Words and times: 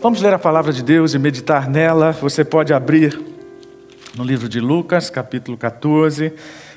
vamos 0.00 0.22
ler 0.22 0.32
a 0.32 0.38
palavra 0.38 0.72
de 0.72 0.82
Deus 0.82 1.12
e 1.12 1.18
meditar 1.18 1.68
nela. 1.68 2.12
Você 2.12 2.42
pode 2.42 2.72
abrir 2.72 3.20
no 4.16 4.24
livro 4.24 4.48
de 4.48 4.58
Lucas, 4.58 5.10
capítulo 5.10 5.58
14. 5.58 6.32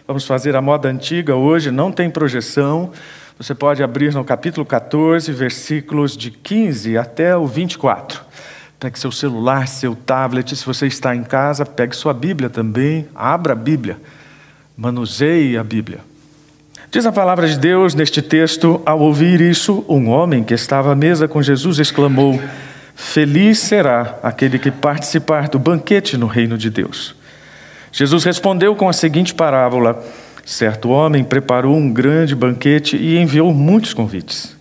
Vamos 0.06 0.26
fazer 0.26 0.56
a 0.58 0.62
moda 0.62 0.90
antiga 0.90 1.34
hoje, 1.34 1.72
não 1.72 1.90
tem 1.90 2.10
projeção. 2.10 2.92
Você 3.38 3.56
pode 3.56 3.82
abrir 3.82 4.14
no 4.14 4.26
capítulo 4.26 4.66
14, 4.66 5.32
versículos 5.32 6.18
de 6.18 6.32
15 6.32 6.98
até 6.98 7.36
o 7.36 7.48
24. 7.48 8.22
Pegue 8.78 9.00
seu 9.00 9.12
celular, 9.12 9.70
seu 9.70 9.96
tablet, 9.96 10.54
se 10.54 10.66
você 10.66 10.88
está 10.88 11.16
em 11.16 11.24
casa, 11.24 11.66
pegue 11.66 11.96
sua 11.96 12.14
Bíblia 12.14 12.50
também, 12.50 13.08
abra 13.16 13.54
a 13.54 13.56
Bíblia, 13.56 13.98
manuseie 14.76 15.58
a 15.58 15.64
Bíblia. 15.64 16.00
Diz 16.92 17.06
a 17.06 17.12
palavra 17.12 17.48
de 17.48 17.58
Deus 17.58 17.96
neste 17.96 18.22
texto: 18.22 18.82
ao 18.86 19.00
ouvir 19.00 19.40
isso, 19.40 19.86
um 19.88 20.10
homem 20.10 20.44
que 20.44 20.54
estava 20.54 20.92
à 20.92 20.96
mesa 20.96 21.28
com 21.28 21.42
Jesus 21.42 21.80
exclamou: 21.80 22.40
Feliz 22.96 23.60
será 23.60 24.20
aquele 24.22 24.60
que 24.60 24.72
participar 24.72 25.50
do 25.50 25.60
banquete 25.60 26.18
no 26.18 26.28
reino 26.28 26.58
de 26.58 26.70
Deus. 26.70 27.16
Jesus 27.92 28.24
respondeu 28.24 28.76
com 28.76 28.90
a 28.90 28.94
seguinte 28.94 29.34
parábola: 29.34 30.04
Certo 30.46 30.90
homem 30.90 31.24
preparou 31.24 31.76
um 31.76 31.92
grande 31.92 32.36
banquete 32.36 32.98
e 32.98 33.18
enviou 33.18 33.54
muitos 33.54 33.94
convites. 33.94 34.56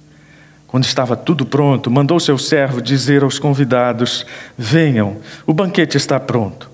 Quando 0.66 0.84
estava 0.84 1.14
tudo 1.16 1.44
pronto, 1.44 1.90
mandou 1.90 2.18
seu 2.18 2.38
servo 2.38 2.80
dizer 2.80 3.22
aos 3.22 3.38
convidados: 3.38 4.24
Venham, 4.56 5.18
o 5.46 5.52
banquete 5.52 5.96
está 5.96 6.18
pronto. 6.18 6.70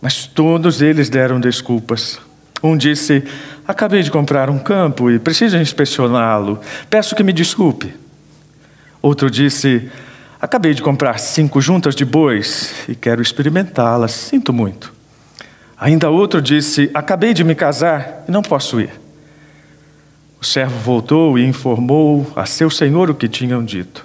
Mas 0.00 0.26
todos 0.26 0.82
eles 0.82 1.08
deram 1.08 1.38
desculpas. 1.38 2.18
Um 2.62 2.76
disse: 2.76 3.24
Acabei 3.66 4.02
de 4.02 4.10
comprar 4.10 4.48
um 4.48 4.58
campo 4.58 5.10
e 5.10 5.18
preciso 5.18 5.56
inspecioná-lo. 5.56 6.60
Peço 6.88 7.14
que 7.14 7.22
me 7.22 7.32
desculpe. 7.32 7.94
Outro 9.00 9.30
disse: 9.30 9.90
Acabei 10.42 10.74
de 10.74 10.82
comprar 10.82 11.20
cinco 11.20 11.60
juntas 11.60 11.94
de 11.94 12.04
bois 12.04 12.74
e 12.88 12.96
quero 12.96 13.22
experimentá-las. 13.22 14.10
Sinto 14.10 14.52
muito. 14.52 14.92
Ainda 15.78 16.10
outro 16.10 16.42
disse: 16.42 16.90
Acabei 16.92 17.32
de 17.32 17.44
me 17.44 17.54
casar 17.54 18.24
e 18.26 18.32
não 18.32 18.42
posso 18.42 18.80
ir. 18.80 18.90
O 20.40 20.44
servo 20.44 20.76
voltou 20.80 21.38
e 21.38 21.46
informou 21.46 22.28
a 22.34 22.44
seu 22.44 22.68
senhor 22.68 23.08
o 23.08 23.14
que 23.14 23.28
tinham 23.28 23.64
dito. 23.64 24.04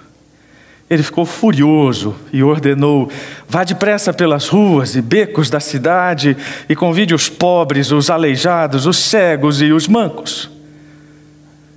Ele 0.87 1.01
ficou 1.01 1.25
furioso 1.25 2.15
e 2.31 2.43
ordenou: 2.43 3.09
vá 3.49 3.63
depressa 3.63 4.13
pelas 4.13 4.47
ruas 4.47 4.95
e 4.95 5.01
becos 5.01 5.49
da 5.49 5.59
cidade 5.59 6.37
e 6.69 6.75
convide 6.75 7.15
os 7.15 7.27
pobres, 7.27 7.91
os 7.91 8.11
aleijados, 8.11 8.85
os 8.85 8.97
cegos 8.97 9.59
e 9.59 9.71
os 9.71 9.87
mancos. 9.87 10.51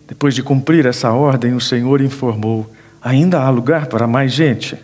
Depois 0.07 0.35
de 0.35 0.43
cumprir 0.43 0.85
essa 0.85 1.11
ordem, 1.13 1.55
o 1.55 1.61
Senhor 1.63 2.03
informou: 2.03 2.71
ainda 3.03 3.41
há 3.41 3.51
lugar 3.51 3.87
para 3.87 4.07
mais 4.07 4.33
gente. 4.33 4.77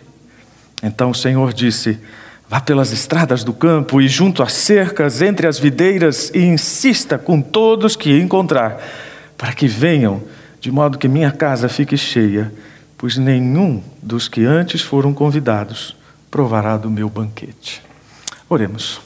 Então 0.81 1.11
o 1.11 1.15
Senhor 1.15 1.53
disse: 1.53 1.99
Vá 2.49 2.59
pelas 2.59 2.91
estradas 2.91 3.43
do 3.43 3.53
campo 3.53 4.01
e 4.01 4.07
junto 4.07 4.43
às 4.43 4.53
cercas, 4.53 5.21
entre 5.21 5.47
as 5.47 5.59
videiras, 5.59 6.31
e 6.33 6.39
insista 6.39 7.17
com 7.17 7.41
todos 7.41 7.95
que 7.95 8.19
encontrar, 8.19 8.81
para 9.37 9.53
que 9.53 9.67
venham, 9.67 10.21
de 10.59 10.71
modo 10.71 10.97
que 10.97 11.07
minha 11.07 11.31
casa 11.31 11.69
fique 11.69 11.97
cheia 11.97 12.51
pois 12.97 13.15
nenhum 13.15 13.81
dos 14.01 14.27
que 14.27 14.43
antes 14.43 14.81
foram 14.81 15.13
convidados 15.13 15.95
provará 16.31 16.75
do 16.75 16.89
meu 16.89 17.07
banquete. 17.07 17.81
Oremos. 18.49 18.99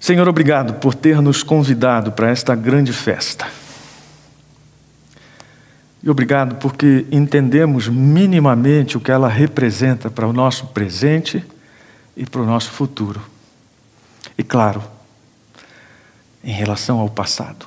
Senhor, 0.00 0.26
obrigado 0.26 0.74
por 0.74 0.94
ter 0.94 1.20
nos 1.20 1.42
convidado 1.42 2.10
para 2.10 2.30
esta 2.30 2.54
grande 2.54 2.92
festa. 2.92 3.46
E 6.02 6.10
obrigado 6.10 6.56
porque 6.56 7.06
entendemos 7.12 7.88
minimamente 7.88 8.96
o 8.96 9.00
que 9.00 9.12
ela 9.12 9.28
representa 9.28 10.10
para 10.10 10.26
o 10.26 10.32
nosso 10.32 10.66
presente 10.68 11.44
e 12.16 12.26
para 12.26 12.40
o 12.40 12.46
nosso 12.46 12.70
futuro. 12.70 13.22
E 14.36 14.42
claro, 14.42 14.82
em 16.42 16.52
relação 16.52 16.98
ao 16.98 17.08
passado. 17.08 17.66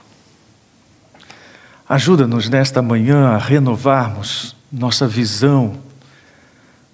Ajuda-nos 1.88 2.50
nesta 2.50 2.82
manhã 2.82 3.30
a 3.30 3.38
renovarmos 3.38 4.56
nossa 4.72 5.08
visão 5.08 5.78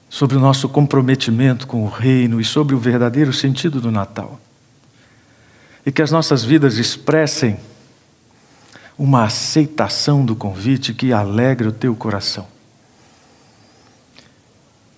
sobre 0.10 0.36
o 0.36 0.40
nosso 0.40 0.68
comprometimento 0.68 1.66
com 1.66 1.84
o 1.84 1.90
Reino 1.90 2.40
e 2.40 2.44
sobre 2.44 2.76
o 2.76 2.80
verdadeiro 2.80 3.32
sentido 3.32 3.80
do 3.80 3.90
Natal. 3.90 4.40
E 5.86 5.92
que 5.92 6.02
as 6.02 6.12
nossas 6.12 6.44
vidas 6.44 6.78
expressem 6.78 7.58
uma 8.97 9.24
aceitação 9.24 10.25
do 10.25 10.35
convite 10.35 10.94
que 10.94 11.13
alegre 11.13 11.68
o 11.68 11.72
teu 11.72 11.96
coração. 11.96 12.47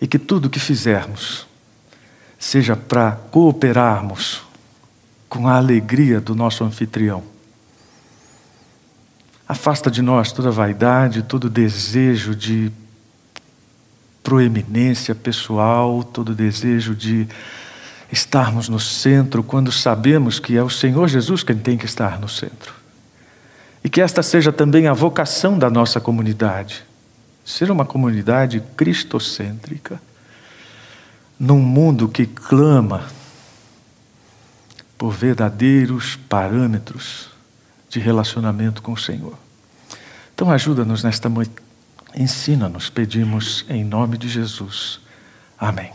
E 0.01 0.07
que 0.07 0.19
tudo 0.19 0.49
que 0.49 0.59
fizermos 0.59 1.47
seja 2.37 2.75
para 2.75 3.13
cooperarmos 3.31 4.41
com 5.29 5.47
a 5.47 5.55
alegria 5.55 6.19
do 6.19 6.35
nosso 6.35 6.63
anfitrião 6.63 7.33
Afasta 9.47 9.91
de 9.91 10.01
nós 10.01 10.31
toda 10.31 10.49
vaidade, 10.49 11.21
todo 11.21 11.49
desejo 11.49 12.35
de 12.35 12.71
proeminência 14.23 15.13
pessoal, 15.13 16.01
todo 16.03 16.33
desejo 16.33 16.95
de 16.95 17.27
estarmos 18.11 18.69
no 18.69 18.79
centro, 18.79 19.43
quando 19.43 19.71
sabemos 19.71 20.39
que 20.39 20.55
é 20.55 20.63
o 20.63 20.69
Senhor 20.69 21.07
Jesus 21.07 21.43
quem 21.43 21.57
tem 21.57 21.77
que 21.77 21.85
estar 21.85 22.19
no 22.19 22.29
centro. 22.29 22.73
E 23.83 23.89
que 23.89 24.01
esta 24.01 24.23
seja 24.23 24.51
também 24.51 24.87
a 24.87 24.93
vocação 24.93 25.57
da 25.57 25.69
nossa 25.69 25.99
comunidade 25.99 26.85
ser 27.45 27.69
uma 27.69 27.85
comunidade 27.85 28.61
cristocêntrica, 28.77 30.01
num 31.39 31.59
mundo 31.59 32.07
que 32.07 32.25
clama 32.25 33.07
por 34.97 35.11
verdadeiros 35.11 36.15
parâmetros 36.29 37.29
de 37.89 37.99
relacionamento 37.99 38.81
com 38.81 38.93
o 38.93 38.97
Senhor. 38.97 39.37
Então, 40.33 40.49
ajuda-nos 40.49 41.03
nesta 41.03 41.27
noite, 41.27 41.51
ensina-nos, 42.15 42.89
pedimos 42.89 43.65
em 43.67 43.83
nome 43.83 44.17
de 44.17 44.29
Jesus. 44.29 45.01
Amém. 45.59 45.91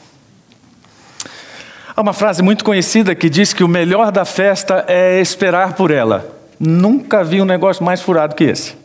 Há 1.97 2.01
uma 2.01 2.13
frase 2.13 2.43
muito 2.43 2.65
conhecida 2.65 3.15
que 3.15 3.31
diz 3.31 3.53
que 3.53 3.65
o 3.65 3.69
melhor 3.69 4.13
da 4.13 4.25
festa 4.25 4.85
é 4.87 5.21
esperar 5.21 5.73
por 5.73 5.91
ela. 5.91 6.38
Nunca 6.59 7.23
vi 7.23 7.41
um 7.41 7.45
negócio 7.45 7.85
mais 7.85 8.01
furado 8.01 8.35
que 8.35 8.45
esse. 8.45 8.77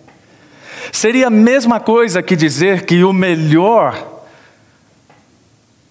Seria 0.92 1.28
a 1.28 1.32
mesma 1.32 1.80
coisa 1.80 2.22
que 2.22 2.36
dizer 2.36 2.86
que 2.86 3.04
o 3.04 3.14
melhor 3.14 4.22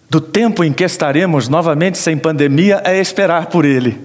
do 0.09 0.21
tempo 0.21 0.63
em 0.63 0.73
que 0.73 0.85
estaremos 0.85 1.49
novamente 1.49 1.97
sem 1.97 2.19
pandemia 2.19 2.83
é 2.85 3.01
esperar 3.01 3.47
por 3.47 3.65
ele. 3.65 3.99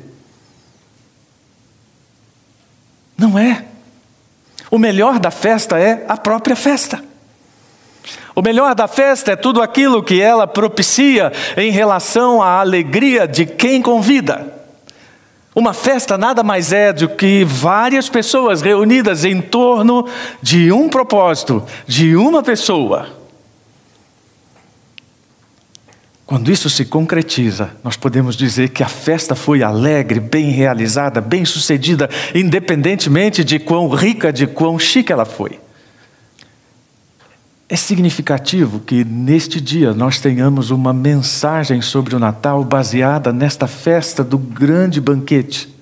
Não 3.17 3.37
é. 3.37 3.65
O 4.71 4.77
melhor 4.77 5.19
da 5.19 5.31
festa 5.31 5.77
é 5.79 6.05
a 6.07 6.15
própria 6.15 6.55
festa. 6.55 7.03
O 8.33 8.41
melhor 8.41 8.73
da 8.75 8.87
festa 8.87 9.31
é 9.31 9.35
tudo 9.35 9.61
aquilo 9.61 10.03
que 10.03 10.21
ela 10.21 10.47
propicia 10.47 11.31
em 11.57 11.71
relação 11.71 12.41
à 12.41 12.59
alegria 12.59 13.27
de 13.27 13.45
quem 13.45 13.81
convida. 13.81 14.56
Uma 15.57 15.73
festa 15.73 16.19
nada 16.19 16.43
mais 16.43 16.71
é 16.71 16.93
do 16.93 17.09
que 17.09 17.43
várias 17.43 18.07
pessoas 18.07 18.61
reunidas 18.61 19.25
em 19.25 19.41
torno 19.41 20.07
de 20.39 20.71
um 20.71 20.87
propósito, 20.87 21.63
de 21.87 22.15
uma 22.15 22.43
pessoa. 22.43 23.07
Quando 26.27 26.51
isso 26.51 26.69
se 26.69 26.85
concretiza, 26.85 27.71
nós 27.83 27.97
podemos 27.97 28.37
dizer 28.37 28.69
que 28.69 28.83
a 28.83 28.87
festa 28.87 29.33
foi 29.33 29.63
alegre, 29.63 30.19
bem 30.19 30.51
realizada, 30.51 31.19
bem 31.19 31.43
sucedida, 31.43 32.07
independentemente 32.35 33.43
de 33.43 33.57
quão 33.57 33.89
rica, 33.89 34.31
de 34.31 34.45
quão 34.45 34.77
chique 34.77 35.11
ela 35.11 35.25
foi. 35.25 35.59
É 37.69 37.75
significativo 37.75 38.79
que 38.79 39.03
neste 39.03 39.59
dia 39.59 39.93
nós 39.93 40.21
tenhamos 40.21 40.71
uma 40.71 40.93
mensagem 40.93 41.81
sobre 41.81 42.15
o 42.15 42.19
Natal 42.19 42.63
baseada 42.63 43.33
nesta 43.33 43.67
festa 43.67 44.23
do 44.23 44.37
grande 44.37 45.01
banquete. 45.01 45.75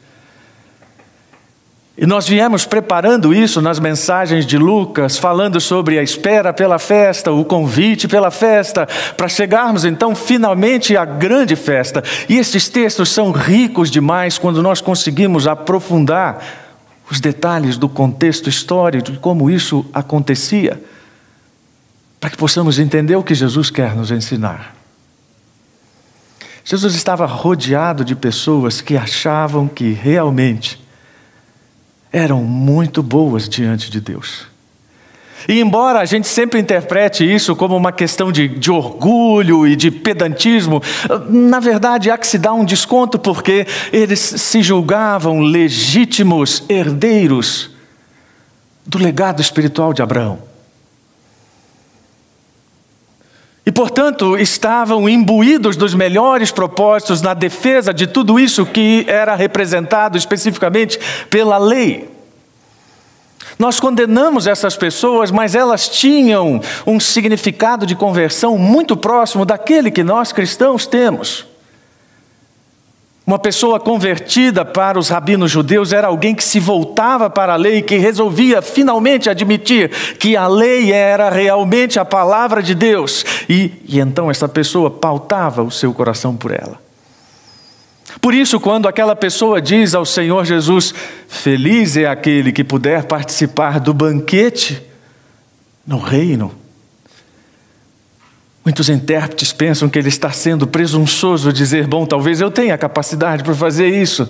E 1.95 2.05
nós 2.07 2.27
viemos 2.27 2.65
preparando 2.65 3.33
isso 3.33 3.61
nas 3.61 3.79
mensagens 3.79 4.47
de 4.47 4.57
Lucas, 4.57 5.17
falando 5.17 5.61
sobre 5.61 5.99
a 5.99 6.03
espera 6.03 6.51
pela 6.51 6.79
festa, 6.79 7.31
o 7.31 7.45
convite 7.45 8.07
pela 8.07 8.31
festa, 8.31 8.87
para 9.15 9.29
chegarmos 9.29 9.85
então 9.85 10.15
finalmente 10.15 10.97
à 10.97 11.05
grande 11.05 11.55
festa. 11.55 12.03
E 12.27 12.35
esses 12.37 12.67
textos 12.67 13.09
são 13.09 13.31
ricos 13.31 13.91
demais 13.91 14.39
quando 14.39 14.61
nós 14.61 14.81
conseguimos 14.81 15.45
aprofundar 15.47 16.43
os 17.09 17.19
detalhes 17.19 17.77
do 17.77 17.87
contexto 17.87 18.49
histórico, 18.49 19.11
de 19.11 19.19
como 19.19 19.49
isso 19.51 19.85
acontecia, 19.93 20.81
para 22.25 22.31
que 22.31 22.37
possamos 22.37 22.79
entender 22.79 23.15
o 23.15 23.21
que 23.21 23.35
Jesus 23.35 23.69
quer 23.69 23.95
nos 23.95 24.09
ensinar. 24.09 24.73
Jesus 26.63 26.95
estava 26.95 27.23
rodeado 27.27 28.03
de 28.03 28.15
pessoas 28.15 28.81
que 28.81 28.97
achavam 28.97 29.67
que 29.67 29.91
realmente 29.91 30.83
eram 32.11 32.43
muito 32.43 33.03
boas 33.03 33.47
diante 33.47 33.91
de 33.91 34.01
Deus. 34.01 34.47
E 35.47 35.61
embora 35.61 35.99
a 35.99 36.05
gente 36.05 36.27
sempre 36.27 36.59
interprete 36.59 37.23
isso 37.23 37.55
como 37.55 37.77
uma 37.77 37.91
questão 37.91 38.31
de, 38.31 38.47
de, 38.47 38.71
orgulho 38.71 39.67
e 39.67 39.75
de 39.75 39.91
pedantismo, 39.91 40.81
na 41.29 41.59
verdade 41.59 42.09
há 42.09 42.17
que 42.17 42.25
se 42.25 42.39
dar 42.39 42.53
um 42.53 42.65
desconto 42.65 43.19
porque 43.19 43.67
eles 43.93 44.19
se 44.19 44.63
julgavam 44.63 45.41
legítimos 45.41 46.63
herdeiros 46.67 47.69
do 48.83 48.97
legado 48.97 49.43
espiritual 49.43 49.93
de 49.93 50.01
Abraão. 50.01 50.54
E, 53.65 53.71
portanto, 53.71 54.37
estavam 54.37 55.09
imbuídos 55.09 55.75
dos 55.75 55.95
melhores 55.95 56.51
propósitos 56.51 57.21
na 57.21 57.33
defesa 57.33 57.91
de 57.91 58.05
tudo 58.05 58.39
isso 58.39 58.65
que 58.65 59.05
era 59.07 59.33
representado 59.33 60.17
especificamente 60.17 60.99
pela 61.31 61.57
lei. 61.57 62.07
Nós 63.57 63.79
condenamos 63.79 64.45
essas 64.45 64.75
pessoas, 64.75 65.31
mas 65.31 65.55
elas 65.55 65.89
tinham 65.89 66.61
um 66.85 66.99
significado 66.99 67.85
de 67.85 67.95
conversão 67.95 68.57
muito 68.57 68.95
próximo 68.95 69.45
daquele 69.45 69.89
que 69.89 70.03
nós 70.03 70.31
cristãos 70.31 70.85
temos. 70.85 71.54
Uma 73.25 73.39
pessoa 73.39 73.79
convertida 73.79 74.63
para 74.63 74.99
os 74.99 75.09
rabinos 75.09 75.49
judeus 75.49 75.91
era 75.91 76.07
alguém 76.07 76.35
que 76.35 76.43
se 76.43 76.59
voltava 76.59 77.27
para 77.27 77.53
a 77.53 77.55
lei, 77.55 77.81
que 77.81 77.97
resolvia 77.97 78.61
finalmente 78.61 79.29
admitir 79.29 79.89
que 80.19 80.37
a 80.37 80.47
lei 80.47 80.91
era 80.91 81.31
realmente 81.31 81.99
a 81.99 82.05
palavra 82.05 82.61
de 82.61 82.75
Deus, 82.75 83.25
e, 83.49 83.71
e 83.87 83.99
então 83.99 84.29
essa 84.29 84.47
pessoa 84.47 84.91
pautava 84.91 85.63
o 85.63 85.71
seu 85.71 85.91
coração 85.91 86.35
por 86.35 86.51
ela. 86.51 86.79
Por 88.21 88.33
isso, 88.33 88.59
quando 88.59 88.87
aquela 88.87 89.15
pessoa 89.15 89.59
diz 89.59 89.95
ao 89.95 90.05
Senhor 90.05 90.45
Jesus: 90.45 90.93
Feliz 91.27 91.97
é 91.97 92.05
aquele 92.05 92.51
que 92.51 92.63
puder 92.63 93.05
participar 93.05 93.79
do 93.79 93.93
banquete 93.93 94.81
no 95.85 95.97
reino 95.97 96.64
Muitos 98.65 98.89
intérpretes 98.89 99.53
pensam 99.53 99.87
que 99.87 99.99
ele 99.99 100.09
está 100.09 100.31
sendo 100.31 100.65
presunçoso 100.65 101.53
dizer, 101.53 101.85
bom, 101.85 102.03
talvez 102.03 102.41
eu 102.41 102.49
tenha 102.49 102.75
capacidade 102.75 103.43
para 103.43 103.53
fazer 103.53 103.87
isso. 103.87 104.27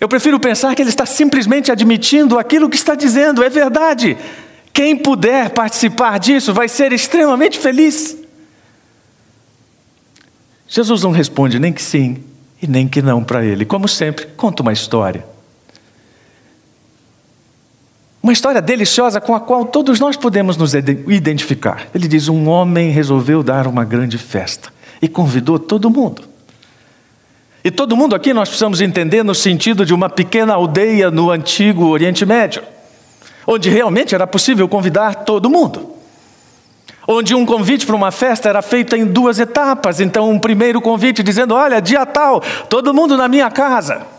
Eu 0.00 0.08
prefiro 0.08 0.38
pensar 0.38 0.72
que 0.76 0.80
ele 0.80 0.90
está 0.90 1.04
simplesmente 1.04 1.72
admitindo 1.72 2.38
aquilo 2.38 2.70
que 2.70 2.76
está 2.76 2.94
dizendo, 2.94 3.42
é 3.42 3.50
verdade. 3.50 4.16
Quem 4.72 4.96
puder 4.96 5.50
participar 5.50 6.18
disso 6.20 6.54
vai 6.54 6.68
ser 6.68 6.92
extremamente 6.92 7.58
feliz. 7.58 8.16
Jesus 10.68 11.02
não 11.02 11.10
responde 11.10 11.58
nem 11.58 11.72
que 11.72 11.82
sim 11.82 12.22
e 12.62 12.68
nem 12.68 12.86
que 12.86 13.02
não 13.02 13.24
para 13.24 13.44
ele. 13.44 13.64
Como 13.64 13.88
sempre, 13.88 14.26
conta 14.36 14.62
uma 14.62 14.72
história. 14.72 15.26
Uma 18.28 18.32
história 18.34 18.60
deliciosa 18.60 19.22
com 19.22 19.34
a 19.34 19.40
qual 19.40 19.64
todos 19.64 19.98
nós 19.98 20.14
podemos 20.14 20.54
nos 20.58 20.74
identificar. 20.74 21.86
Ele 21.94 22.06
diz: 22.06 22.28
Um 22.28 22.46
homem 22.46 22.90
resolveu 22.90 23.42
dar 23.42 23.66
uma 23.66 23.86
grande 23.86 24.18
festa 24.18 24.68
e 25.00 25.08
convidou 25.08 25.58
todo 25.58 25.88
mundo. 25.88 26.24
E 27.64 27.70
todo 27.70 27.96
mundo 27.96 28.14
aqui 28.14 28.34
nós 28.34 28.50
precisamos 28.50 28.82
entender 28.82 29.22
no 29.22 29.34
sentido 29.34 29.82
de 29.82 29.94
uma 29.94 30.10
pequena 30.10 30.52
aldeia 30.52 31.10
no 31.10 31.30
antigo 31.30 31.86
Oriente 31.86 32.26
Médio, 32.26 32.62
onde 33.46 33.70
realmente 33.70 34.14
era 34.14 34.26
possível 34.26 34.68
convidar 34.68 35.24
todo 35.24 35.48
mundo. 35.48 35.94
Onde 37.06 37.34
um 37.34 37.46
convite 37.46 37.86
para 37.86 37.96
uma 37.96 38.10
festa 38.10 38.46
era 38.46 38.60
feito 38.60 38.94
em 38.94 39.06
duas 39.06 39.38
etapas. 39.38 40.00
Então, 40.00 40.28
um 40.28 40.38
primeiro 40.38 40.82
convite 40.82 41.22
dizendo: 41.22 41.54
Olha, 41.54 41.80
dia 41.80 42.04
tal, 42.04 42.42
todo 42.68 42.92
mundo 42.92 43.16
na 43.16 43.26
minha 43.26 43.50
casa. 43.50 44.17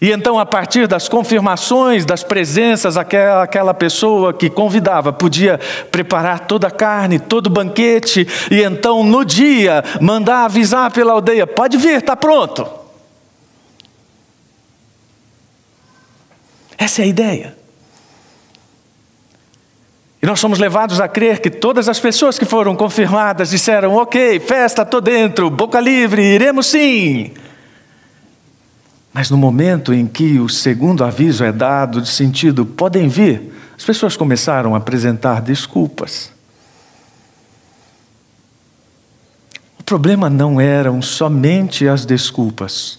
E 0.00 0.10
então, 0.10 0.38
a 0.38 0.46
partir 0.46 0.86
das 0.86 1.10
confirmações, 1.10 2.06
das 2.06 2.24
presenças, 2.24 2.96
aquela, 2.96 3.42
aquela 3.42 3.74
pessoa 3.74 4.32
que 4.32 4.48
convidava 4.48 5.12
podia 5.12 5.60
preparar 5.90 6.46
toda 6.46 6.68
a 6.68 6.70
carne, 6.70 7.18
todo 7.18 7.48
o 7.48 7.50
banquete, 7.50 8.26
e 8.50 8.62
então, 8.62 9.04
no 9.04 9.24
dia, 9.26 9.84
mandar 10.00 10.46
avisar 10.46 10.90
pela 10.90 11.12
aldeia: 11.12 11.46
pode 11.46 11.76
vir, 11.76 11.98
está 11.98 12.16
pronto. 12.16 12.66
Essa 16.78 17.02
é 17.02 17.04
a 17.04 17.08
ideia. 17.08 17.56
E 20.22 20.26
nós 20.26 20.40
somos 20.40 20.58
levados 20.58 20.98
a 20.98 21.08
crer 21.08 21.40
que 21.40 21.50
todas 21.50 21.90
as 21.90 22.00
pessoas 22.00 22.38
que 22.38 22.46
foram 22.46 22.74
confirmadas 22.74 23.50
disseram: 23.50 23.96
ok, 23.96 24.40
festa, 24.40 24.80
estou 24.80 25.02
dentro, 25.02 25.50
boca 25.50 25.78
livre, 25.78 26.22
iremos 26.22 26.68
sim. 26.68 27.32
Mas 29.12 29.28
no 29.28 29.36
momento 29.36 29.92
em 29.92 30.06
que 30.06 30.38
o 30.38 30.48
segundo 30.48 31.04
aviso 31.04 31.44
é 31.44 31.50
dado, 31.50 32.00
de 32.00 32.08
sentido, 32.08 32.64
podem 32.64 33.08
vir, 33.08 33.52
as 33.76 33.84
pessoas 33.84 34.16
começaram 34.16 34.74
a 34.74 34.78
apresentar 34.78 35.40
desculpas. 35.42 36.30
O 39.78 39.82
problema 39.82 40.30
não 40.30 40.60
eram 40.60 41.02
somente 41.02 41.88
as 41.88 42.04
desculpas. 42.04 42.98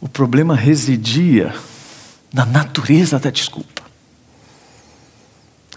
O 0.00 0.08
problema 0.08 0.56
residia 0.56 1.54
na 2.32 2.44
natureza 2.44 3.18
da 3.18 3.30
desculpa. 3.30 3.79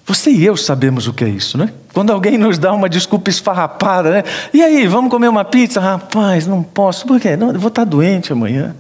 Você 0.06 0.32
e 0.32 0.46
eu 0.46 0.58
sabemos 0.58 1.08
o 1.08 1.14
que 1.14 1.24
é 1.24 1.30
isso, 1.30 1.58
né? 1.58 1.72
Quando 1.94 2.12
alguém 2.12 2.38
nos 2.38 2.58
dá 2.58 2.74
uma 2.74 2.90
desculpa 2.90 3.30
esfarrapada, 3.30 4.12
né? 4.12 4.24
E 4.54 4.62
aí, 4.62 4.86
vamos 4.86 5.10
comer 5.10 5.30
uma 5.30 5.46
pizza? 5.46 5.80
Rapaz, 5.80 6.46
não 6.46 6.62
posso. 6.62 7.06
Por 7.08 7.20
quê? 7.20 7.38
Não, 7.38 7.52
eu 7.52 7.60
vou 7.60 7.70
estar 7.70 7.86
doente 7.86 8.34
amanhã. 8.34 8.76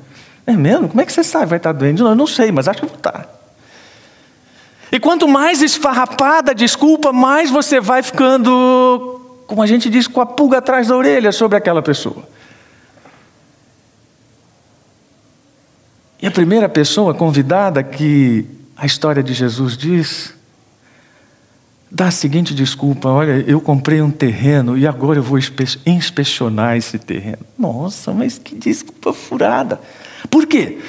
É 0.45 0.51
mesmo? 0.51 0.89
Como 0.89 0.99
é 0.99 1.05
que 1.05 1.13
você 1.13 1.23
sabe 1.23 1.45
vai 1.45 1.57
estar 1.57 1.71
doente? 1.71 2.01
Não, 2.01 2.09
eu 2.09 2.15
não 2.15 2.27
sei, 2.27 2.51
mas 2.51 2.67
acho 2.67 2.81
que 2.81 2.87
vou 2.87 2.97
estar. 2.97 3.29
E 4.91 4.99
quanto 4.99 5.27
mais 5.27 5.61
esfarrapada 5.61 6.51
a 6.51 6.53
desculpa, 6.53 7.13
mais 7.13 7.49
você 7.49 7.79
vai 7.79 8.03
ficando, 8.03 9.41
como 9.47 9.61
a 9.63 9.65
gente 9.65 9.89
diz, 9.89 10.07
com 10.07 10.19
a 10.19 10.25
pulga 10.25 10.57
atrás 10.57 10.89
da 10.89 10.97
orelha 10.97 11.31
sobre 11.31 11.57
aquela 11.57 11.81
pessoa. 11.81 12.27
E 16.21 16.27
a 16.27 16.31
primeira 16.31 16.67
pessoa 16.67 17.13
convidada 17.13 17.81
que 17.81 18.45
a 18.75 18.85
história 18.85 19.23
de 19.23 19.33
Jesus 19.33 19.77
diz 19.77 20.33
dá 21.93 22.07
a 22.07 22.11
seguinte 22.11 22.55
desculpa: 22.55 23.07
olha, 23.07 23.45
eu 23.47 23.61
comprei 23.61 24.01
um 24.01 24.09
terreno 24.09 24.75
e 24.75 24.87
agora 24.87 25.19
eu 25.19 25.23
vou 25.23 25.37
inspecionar 25.85 26.75
esse 26.75 26.97
terreno. 26.97 27.45
Nossa, 27.57 28.11
mas 28.11 28.39
que 28.39 28.55
desculpa 28.55 29.13
furada. 29.13 29.79
Por 30.29 30.47
quê? 30.47 30.79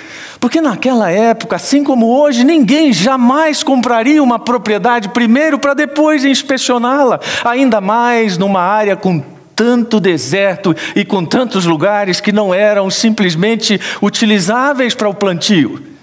Porque 0.40 0.60
naquela 0.60 1.10
época, 1.10 1.56
assim 1.56 1.84
como 1.84 2.06
hoje, 2.06 2.44
ninguém 2.44 2.92
jamais 2.92 3.62
compraria 3.62 4.22
uma 4.22 4.38
propriedade 4.38 5.10
primeiro 5.10 5.58
para 5.58 5.74
depois 5.74 6.24
inspecioná-la, 6.24 7.20
ainda 7.44 7.81
mais 7.81 8.38
numa 8.38 8.60
área 8.60 8.96
com 8.96 9.22
tanto 9.55 10.00
deserto 10.00 10.74
e 10.96 11.05
com 11.05 11.24
tantos 11.24 11.64
lugares 11.64 12.20
que 12.20 12.32
não 12.32 12.52
eram 12.52 12.90
simplesmente 12.90 13.81
utilizáveis 14.02 14.94
para 14.94 15.08
o 15.08 15.14
plantio. 15.14 15.94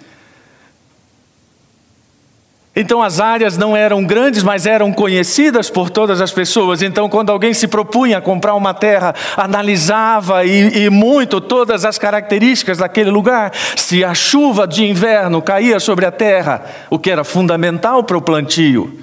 Então 2.73 3.03
as 3.03 3.19
áreas 3.19 3.57
não 3.57 3.75
eram 3.75 4.03
grandes, 4.05 4.43
mas 4.43 4.65
eram 4.65 4.93
conhecidas 4.93 5.69
por 5.69 5.89
todas 5.89 6.21
as 6.21 6.31
pessoas. 6.31 6.81
Então, 6.81 7.09
quando 7.09 7.29
alguém 7.29 7.53
se 7.53 7.67
propunha 7.67 8.17
a 8.17 8.21
comprar 8.21 8.55
uma 8.55 8.73
terra, 8.73 9.13
analisava 9.35 10.45
e, 10.45 10.85
e, 10.85 10.89
muito 10.89 11.41
todas 11.41 11.83
as 11.83 11.97
características 11.97 12.77
daquele 12.77 13.09
lugar. 13.09 13.51
Se 13.75 14.05
a 14.05 14.13
chuva 14.13 14.65
de 14.65 14.85
inverno 14.85 15.41
caía 15.41 15.81
sobre 15.81 16.05
a 16.05 16.11
terra, 16.11 16.63
o 16.89 16.97
que 16.97 17.11
era 17.11 17.25
fundamental 17.25 18.05
para 18.05 18.17
o 18.17 18.21
plantio. 18.21 18.99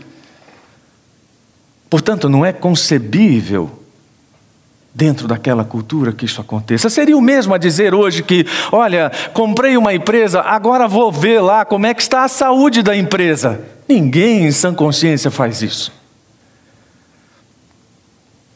Portanto, 1.91 2.29
não 2.29 2.45
é 2.45 2.55
concebível 2.55 3.71
dentro 4.95 5.29
daquela 5.29 5.65
cultura 5.65 6.13
que 6.13 6.25
isso 6.25 6.41
aconteça. 6.41 6.91
Seria 6.91 7.17
o 7.17 7.21
mesmo 7.21 7.55
a 7.55 7.59
dizer 7.59 7.95
hoje 7.95 8.23
que, 8.23 8.47
olha, 8.73 9.13
comprei 9.33 9.77
uma 9.77 9.95
empresa, 9.95 10.41
agora 10.41 10.89
vou 10.89 11.13
ver 11.13 11.41
lá 11.41 11.65
como 11.65 11.87
é 11.87 11.95
que 11.95 12.03
está 12.03 12.25
a 12.25 12.29
saúde 12.29 12.83
da 12.83 12.97
empresa. 12.97 13.61
Ninguém 13.89 14.47
em 14.47 14.53
sã 14.53 14.75
consciência 14.75 15.31
faz 15.31 15.63
isso. 15.63 15.93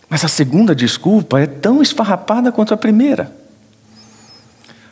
Mas 0.08 0.24
a 0.24 0.28
segunda 0.28 0.74
desculpa 0.74 1.40
é 1.40 1.46
tão 1.46 1.80
esfarrapada 1.80 2.52
quanto 2.52 2.74
a 2.74 2.76
primeira. 2.76 3.34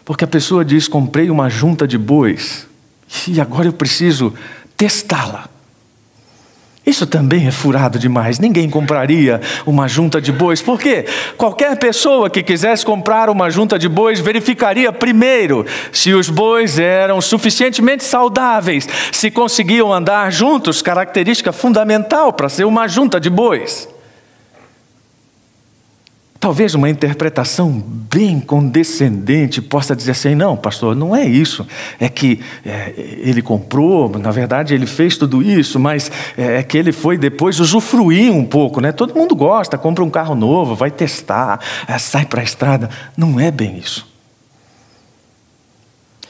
Porque 0.04 0.24
a 0.24 0.28
pessoa 0.28 0.64
diz: 0.64 0.88
comprei 0.88 1.30
uma 1.30 1.50
junta 1.50 1.86
de 1.86 1.98
bois 1.98 2.66
e 3.28 3.40
agora 3.40 3.68
eu 3.68 3.72
preciso 3.72 4.32
testá-la. 4.76 5.48
Isso 6.90 7.06
também 7.06 7.46
é 7.46 7.52
furado 7.52 8.00
demais. 8.00 8.40
Ninguém 8.40 8.68
compraria 8.68 9.40
uma 9.64 9.86
junta 9.86 10.20
de 10.20 10.32
bois. 10.32 10.60
Por 10.60 10.76
quê? 10.76 11.04
Qualquer 11.36 11.76
pessoa 11.76 12.28
que 12.28 12.42
quisesse 12.42 12.84
comprar 12.84 13.30
uma 13.30 13.48
junta 13.48 13.78
de 13.78 13.88
bois 13.88 14.18
verificaria 14.18 14.92
primeiro 14.92 15.64
se 15.92 16.12
os 16.12 16.28
bois 16.28 16.80
eram 16.80 17.20
suficientemente 17.20 18.02
saudáveis, 18.02 18.88
se 19.12 19.30
conseguiam 19.30 19.92
andar 19.92 20.32
juntos, 20.32 20.82
característica 20.82 21.52
fundamental 21.52 22.32
para 22.32 22.48
ser 22.48 22.64
uma 22.64 22.88
junta 22.88 23.20
de 23.20 23.30
bois. 23.30 23.88
Talvez 26.40 26.74
uma 26.74 26.88
interpretação 26.88 27.70
bem 28.10 28.40
condescendente 28.40 29.60
possa 29.60 29.94
dizer 29.94 30.12
assim: 30.12 30.34
não, 30.34 30.56
pastor, 30.56 30.96
não 30.96 31.14
é 31.14 31.22
isso. 31.22 31.66
É 32.00 32.08
que 32.08 32.40
é, 32.64 32.94
ele 32.96 33.42
comprou, 33.42 34.08
na 34.08 34.30
verdade 34.30 34.72
ele 34.72 34.86
fez 34.86 35.18
tudo 35.18 35.42
isso, 35.42 35.78
mas 35.78 36.10
é, 36.38 36.56
é 36.56 36.62
que 36.62 36.78
ele 36.78 36.92
foi 36.92 37.18
depois 37.18 37.60
usufruir 37.60 38.32
um 38.32 38.42
pouco. 38.42 38.80
Né? 38.80 38.90
Todo 38.90 39.14
mundo 39.14 39.36
gosta, 39.36 39.76
compra 39.76 40.02
um 40.02 40.08
carro 40.08 40.34
novo, 40.34 40.74
vai 40.74 40.90
testar, 40.90 41.60
é, 41.86 41.98
sai 41.98 42.24
para 42.24 42.40
a 42.40 42.44
estrada. 42.44 42.88
Não 43.14 43.38
é 43.38 43.50
bem 43.50 43.76
isso. 43.76 44.08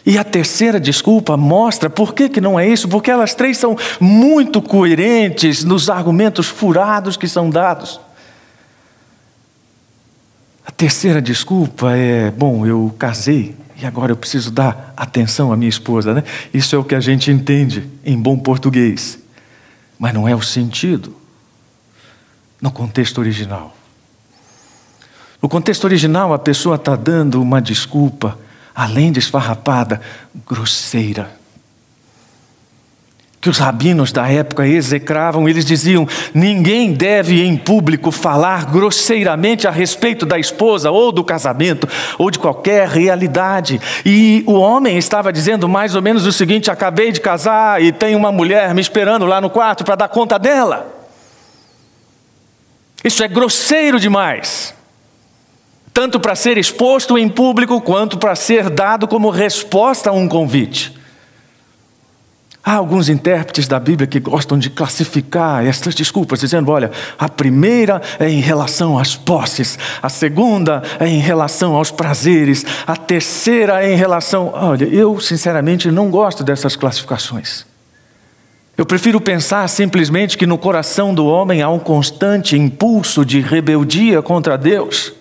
E 0.04 0.18
a 0.18 0.24
terceira 0.24 0.80
desculpa 0.80 1.36
mostra 1.36 1.88
por 1.88 2.14
que, 2.14 2.28
que 2.28 2.40
não 2.40 2.58
é 2.58 2.66
isso, 2.66 2.88
porque 2.88 3.12
elas 3.12 3.32
três 3.32 3.58
são 3.58 3.76
muito 4.00 4.60
coerentes 4.60 5.62
nos 5.62 5.88
argumentos 5.88 6.48
furados 6.48 7.16
que 7.16 7.28
são 7.28 7.48
dados. 7.48 8.00
A 10.70 10.72
terceira 10.72 11.20
desculpa 11.20 11.96
é: 11.96 12.30
bom, 12.30 12.64
eu 12.64 12.94
casei 12.96 13.56
e 13.76 13.84
agora 13.84 14.12
eu 14.12 14.16
preciso 14.16 14.52
dar 14.52 14.94
atenção 14.96 15.52
à 15.52 15.56
minha 15.56 15.68
esposa, 15.68 16.14
né? 16.14 16.22
Isso 16.54 16.76
é 16.76 16.78
o 16.78 16.84
que 16.84 16.94
a 16.94 17.00
gente 17.00 17.28
entende 17.28 17.90
em 18.04 18.16
bom 18.16 18.38
português, 18.38 19.18
mas 19.98 20.14
não 20.14 20.28
é 20.28 20.34
o 20.34 20.40
sentido 20.40 21.16
no 22.62 22.70
contexto 22.70 23.18
original. 23.18 23.76
No 25.42 25.48
contexto 25.48 25.82
original, 25.84 26.32
a 26.32 26.38
pessoa 26.38 26.76
está 26.76 26.94
dando 26.94 27.42
uma 27.42 27.60
desculpa, 27.60 28.38
além 28.72 29.10
de 29.10 29.18
esfarrapada, 29.18 30.00
grosseira 30.46 31.39
que 33.40 33.48
os 33.48 33.56
rabinos 33.56 34.12
da 34.12 34.28
época 34.28 34.66
execravam, 34.66 35.48
eles 35.48 35.64
diziam: 35.64 36.06
ninguém 36.34 36.92
deve 36.92 37.42
em 37.42 37.56
público 37.56 38.10
falar 38.10 38.66
grosseiramente 38.66 39.66
a 39.66 39.70
respeito 39.70 40.26
da 40.26 40.38
esposa 40.38 40.90
ou 40.90 41.10
do 41.10 41.24
casamento 41.24 41.88
ou 42.18 42.30
de 42.30 42.38
qualquer 42.38 42.86
realidade. 42.86 43.80
E 44.04 44.44
o 44.46 44.52
homem 44.52 44.98
estava 44.98 45.32
dizendo 45.32 45.68
mais 45.68 45.94
ou 45.94 46.02
menos 46.02 46.26
o 46.26 46.32
seguinte: 46.32 46.70
acabei 46.70 47.12
de 47.12 47.20
casar 47.20 47.82
e 47.82 47.92
tem 47.92 48.14
uma 48.14 48.30
mulher 48.30 48.74
me 48.74 48.80
esperando 48.80 49.24
lá 49.24 49.40
no 49.40 49.48
quarto 49.48 49.84
para 49.84 49.94
dar 49.94 50.08
conta 50.08 50.38
dela. 50.38 50.98
Isso 53.02 53.24
é 53.24 53.28
grosseiro 53.28 53.98
demais. 53.98 54.74
Tanto 55.94 56.20
para 56.20 56.34
ser 56.34 56.58
exposto 56.58 57.16
em 57.16 57.28
público, 57.28 57.80
quanto 57.80 58.18
para 58.18 58.36
ser 58.36 58.68
dado 58.68 59.08
como 59.08 59.30
resposta 59.30 60.10
a 60.10 60.12
um 60.12 60.28
convite. 60.28 60.99
Há 62.62 62.74
alguns 62.74 63.08
intérpretes 63.08 63.66
da 63.66 63.80
Bíblia 63.80 64.06
que 64.06 64.20
gostam 64.20 64.58
de 64.58 64.68
classificar 64.68 65.64
estas 65.64 65.94
desculpas, 65.94 66.40
dizendo: 66.40 66.70
olha, 66.70 66.90
a 67.18 67.28
primeira 67.28 68.02
é 68.18 68.28
em 68.28 68.40
relação 68.40 68.98
às 68.98 69.16
posses, 69.16 69.78
a 70.02 70.10
segunda 70.10 70.82
é 70.98 71.08
em 71.08 71.18
relação 71.20 71.74
aos 71.74 71.90
prazeres, 71.90 72.64
a 72.86 72.96
terceira 72.96 73.82
é 73.82 73.92
em 73.92 73.96
relação. 73.96 74.50
Olha, 74.52 74.84
eu 74.84 75.18
sinceramente 75.20 75.90
não 75.90 76.10
gosto 76.10 76.44
dessas 76.44 76.76
classificações. 76.76 77.64
Eu 78.76 78.84
prefiro 78.84 79.20
pensar 79.20 79.66
simplesmente 79.68 80.36
que 80.36 80.46
no 80.46 80.58
coração 80.58 81.14
do 81.14 81.26
homem 81.26 81.62
há 81.62 81.68
um 81.68 81.78
constante 81.78 82.56
impulso 82.56 83.24
de 83.24 83.40
rebeldia 83.40 84.20
contra 84.22 84.56
Deus 84.56 85.14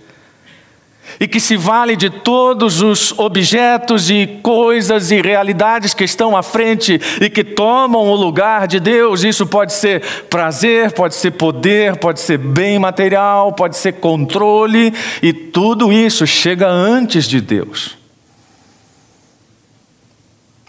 e 1.20 1.28
que 1.28 1.40
se 1.40 1.58
vale 1.58 1.96
de 1.96 2.10
todos 2.10 2.82
os 2.82 3.18
objetos 3.20 4.10
e 4.10 4.40
coisas 4.42 5.12
e 5.12 5.22
realidades 5.22 5.94
que 5.94 6.06
estão 6.06 6.38
à 6.38 6.42
frente 6.42 7.00
e 7.20 7.30
que 7.30 7.44
tomam 7.44 8.08
o 8.08 8.16
lugar 8.16 8.68
de 8.68 8.80
Deus. 8.80 9.24
Isso 9.24 9.46
pode 9.46 9.74
ser 9.74 10.02
prazer, 10.30 10.94
pode 10.94 11.16
ser 11.16 11.32
poder, 11.32 11.98
pode 11.98 12.22
ser 12.22 12.38
bem 12.38 12.80
material, 12.80 13.52
pode 13.52 13.76
ser 13.76 13.94
controle, 13.94 14.94
e 15.22 15.34
tudo 15.34 15.92
isso 15.92 16.26
chega 16.26 16.70
antes 16.70 17.26
de 17.26 17.42
Deus. 17.42 17.98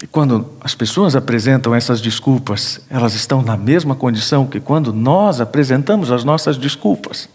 E 0.03 0.07
quando 0.07 0.49
as 0.59 0.73
pessoas 0.73 1.15
apresentam 1.15 1.75
essas 1.75 2.01
desculpas, 2.01 2.81
elas 2.89 3.13
estão 3.13 3.43
na 3.43 3.55
mesma 3.55 3.95
condição 3.95 4.47
que 4.47 4.59
quando 4.59 4.91
nós 4.91 5.39
apresentamos 5.39 6.11
as 6.11 6.23
nossas 6.23 6.57
desculpas 6.57 7.29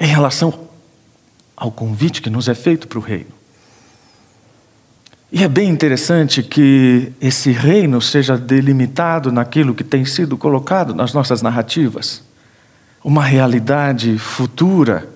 em 0.00 0.06
relação 0.06 0.64
ao 1.56 1.70
convite 1.70 2.20
que 2.20 2.30
nos 2.30 2.48
é 2.48 2.54
feito 2.54 2.88
para 2.88 2.98
o 2.98 3.02
reino. 3.02 3.32
E 5.32 5.42
é 5.42 5.48
bem 5.48 5.68
interessante 5.68 6.42
que 6.42 7.12
esse 7.20 7.50
reino 7.50 8.00
seja 8.00 8.36
delimitado 8.36 9.32
naquilo 9.32 9.74
que 9.74 9.82
tem 9.82 10.04
sido 10.04 10.36
colocado 10.36 10.94
nas 10.94 11.12
nossas 11.12 11.42
narrativas. 11.42 12.22
Uma 13.02 13.24
realidade 13.24 14.16
futura, 14.16 15.08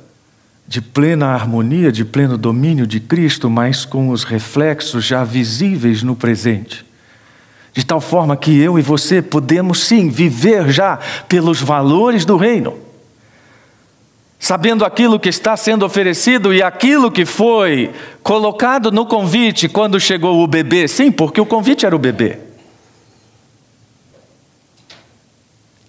de 0.66 0.82
plena 0.82 1.28
harmonia, 1.28 1.92
de 1.92 2.04
pleno 2.04 2.36
domínio 2.36 2.86
de 2.86 2.98
Cristo, 2.98 3.48
mas 3.48 3.84
com 3.84 4.10
os 4.10 4.24
reflexos 4.24 5.04
já 5.04 5.22
visíveis 5.22 6.02
no 6.02 6.16
presente. 6.16 6.84
De 7.72 7.86
tal 7.86 8.00
forma 8.00 8.36
que 8.36 8.58
eu 8.58 8.76
e 8.76 8.82
você 8.82 9.22
podemos 9.22 9.84
sim 9.84 10.10
viver 10.10 10.68
já 10.70 10.98
pelos 11.28 11.60
valores 11.62 12.24
do 12.24 12.36
reino 12.36 12.87
sabendo 14.38 14.84
aquilo 14.84 15.18
que 15.18 15.28
está 15.28 15.56
sendo 15.56 15.84
oferecido 15.84 16.54
e 16.54 16.62
aquilo 16.62 17.10
que 17.10 17.26
foi 17.26 17.92
colocado 18.22 18.92
no 18.92 19.04
convite 19.04 19.68
quando 19.68 19.98
chegou 19.98 20.42
o 20.42 20.46
bebê. 20.46 20.86
Sim, 20.86 21.10
porque 21.10 21.40
o 21.40 21.46
convite 21.46 21.84
era 21.84 21.96
o 21.96 21.98
bebê. 21.98 22.38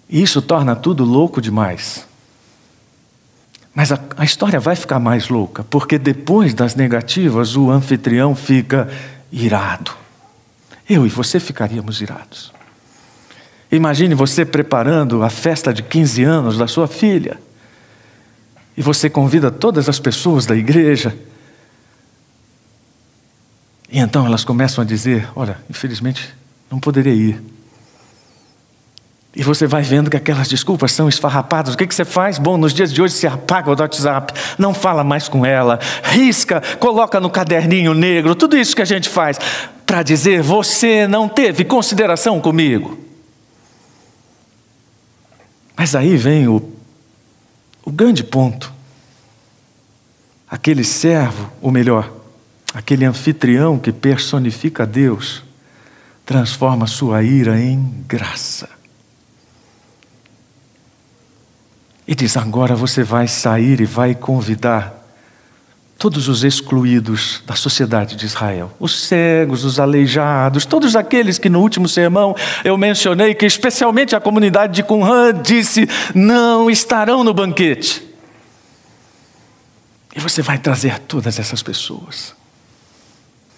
Isso 0.08 0.42
torna 0.42 0.74
tudo 0.74 1.04
louco 1.04 1.40
demais. 1.40 2.04
Mas 3.72 3.92
a, 3.92 4.00
a, 4.16 4.24
história 4.24 4.58
vai 4.58 4.74
ficar 4.74 4.98
mais 4.98 5.28
louca, 5.28 5.62
porque 5.62 5.96
depois 5.96 6.52
das 6.52 6.74
negativas, 6.74 7.56
o 7.56 7.70
anfitrião 7.70 8.34
fica 8.34 8.88
irado. 9.30 9.92
Eu 10.88 11.06
e 11.06 11.08
você 11.08 11.38
ficaríamos 11.38 12.00
irados. 12.00 12.52
Imagine 13.70 14.16
você 14.16 14.44
preparando 14.44 15.22
a 15.22 15.30
festa 15.30 15.72
de 15.72 15.84
15 15.84 16.24
anos 16.24 16.58
da 16.58 16.66
sua 16.66 16.88
filha. 16.88 17.38
E 18.80 18.82
você 18.82 19.10
convida 19.10 19.50
todas 19.50 19.90
as 19.90 20.00
pessoas 20.00 20.46
da 20.46 20.56
igreja. 20.56 21.14
E 23.92 23.98
então 23.98 24.24
elas 24.24 24.42
começam 24.42 24.80
a 24.80 24.86
dizer: 24.86 25.28
Olha, 25.36 25.58
infelizmente 25.68 26.34
não 26.70 26.80
poderia 26.80 27.12
ir. 27.12 27.42
E 29.36 29.42
você 29.42 29.66
vai 29.66 29.82
vendo 29.82 30.08
que 30.08 30.16
aquelas 30.16 30.48
desculpas 30.48 30.92
são 30.92 31.10
esfarrapadas. 31.10 31.74
O 31.74 31.76
que, 31.76 31.86
que 31.86 31.94
você 31.94 32.06
faz? 32.06 32.38
Bom, 32.38 32.56
nos 32.56 32.72
dias 32.72 32.90
de 32.90 33.02
hoje 33.02 33.12
você 33.12 33.26
apaga 33.26 33.68
o 33.68 33.78
WhatsApp, 33.78 34.32
não 34.56 34.72
fala 34.72 35.04
mais 35.04 35.28
com 35.28 35.44
ela, 35.44 35.78
risca, 36.02 36.62
coloca 36.78 37.20
no 37.20 37.28
caderninho 37.28 37.92
negro, 37.92 38.34
tudo 38.34 38.56
isso 38.56 38.74
que 38.74 38.80
a 38.80 38.86
gente 38.86 39.10
faz 39.10 39.38
para 39.84 40.02
dizer: 40.02 40.40
você 40.40 41.06
não 41.06 41.28
teve 41.28 41.66
consideração 41.66 42.40
comigo. 42.40 42.98
Mas 45.76 45.94
aí 45.94 46.16
vem 46.16 46.48
o 46.48 46.79
o 47.90 47.92
grande 47.92 48.22
ponto, 48.22 48.72
aquele 50.48 50.84
servo, 50.84 51.50
ou 51.60 51.72
melhor, 51.72 52.08
aquele 52.72 53.04
anfitrião 53.04 53.80
que 53.80 53.90
personifica 53.90 54.86
Deus, 54.86 55.42
transforma 56.24 56.86
sua 56.86 57.24
ira 57.24 57.60
em 57.60 57.82
graça. 58.06 58.68
E 62.06 62.14
diz: 62.14 62.36
agora 62.36 62.76
você 62.76 63.02
vai 63.02 63.26
sair 63.26 63.80
e 63.80 63.86
vai 63.86 64.14
convidar 64.14 64.99
todos 66.00 66.28
os 66.28 66.44
excluídos 66.44 67.42
da 67.46 67.54
sociedade 67.54 68.16
de 68.16 68.24
Israel, 68.24 68.72
os 68.80 69.02
cegos, 69.02 69.66
os 69.66 69.78
aleijados, 69.78 70.64
todos 70.64 70.96
aqueles 70.96 71.38
que 71.38 71.50
no 71.50 71.60
último 71.60 71.86
sermão 71.86 72.34
eu 72.64 72.74
mencionei 72.78 73.34
que 73.34 73.44
especialmente 73.44 74.16
a 74.16 74.20
comunidade 74.20 74.72
de 74.72 74.82
Qumran 74.82 75.34
disse 75.42 75.86
não 76.14 76.70
estarão 76.70 77.22
no 77.22 77.34
banquete. 77.34 78.02
E 80.16 80.18
você 80.18 80.40
vai 80.40 80.56
trazer 80.56 80.98
todas 81.00 81.38
essas 81.38 81.62
pessoas. 81.62 82.34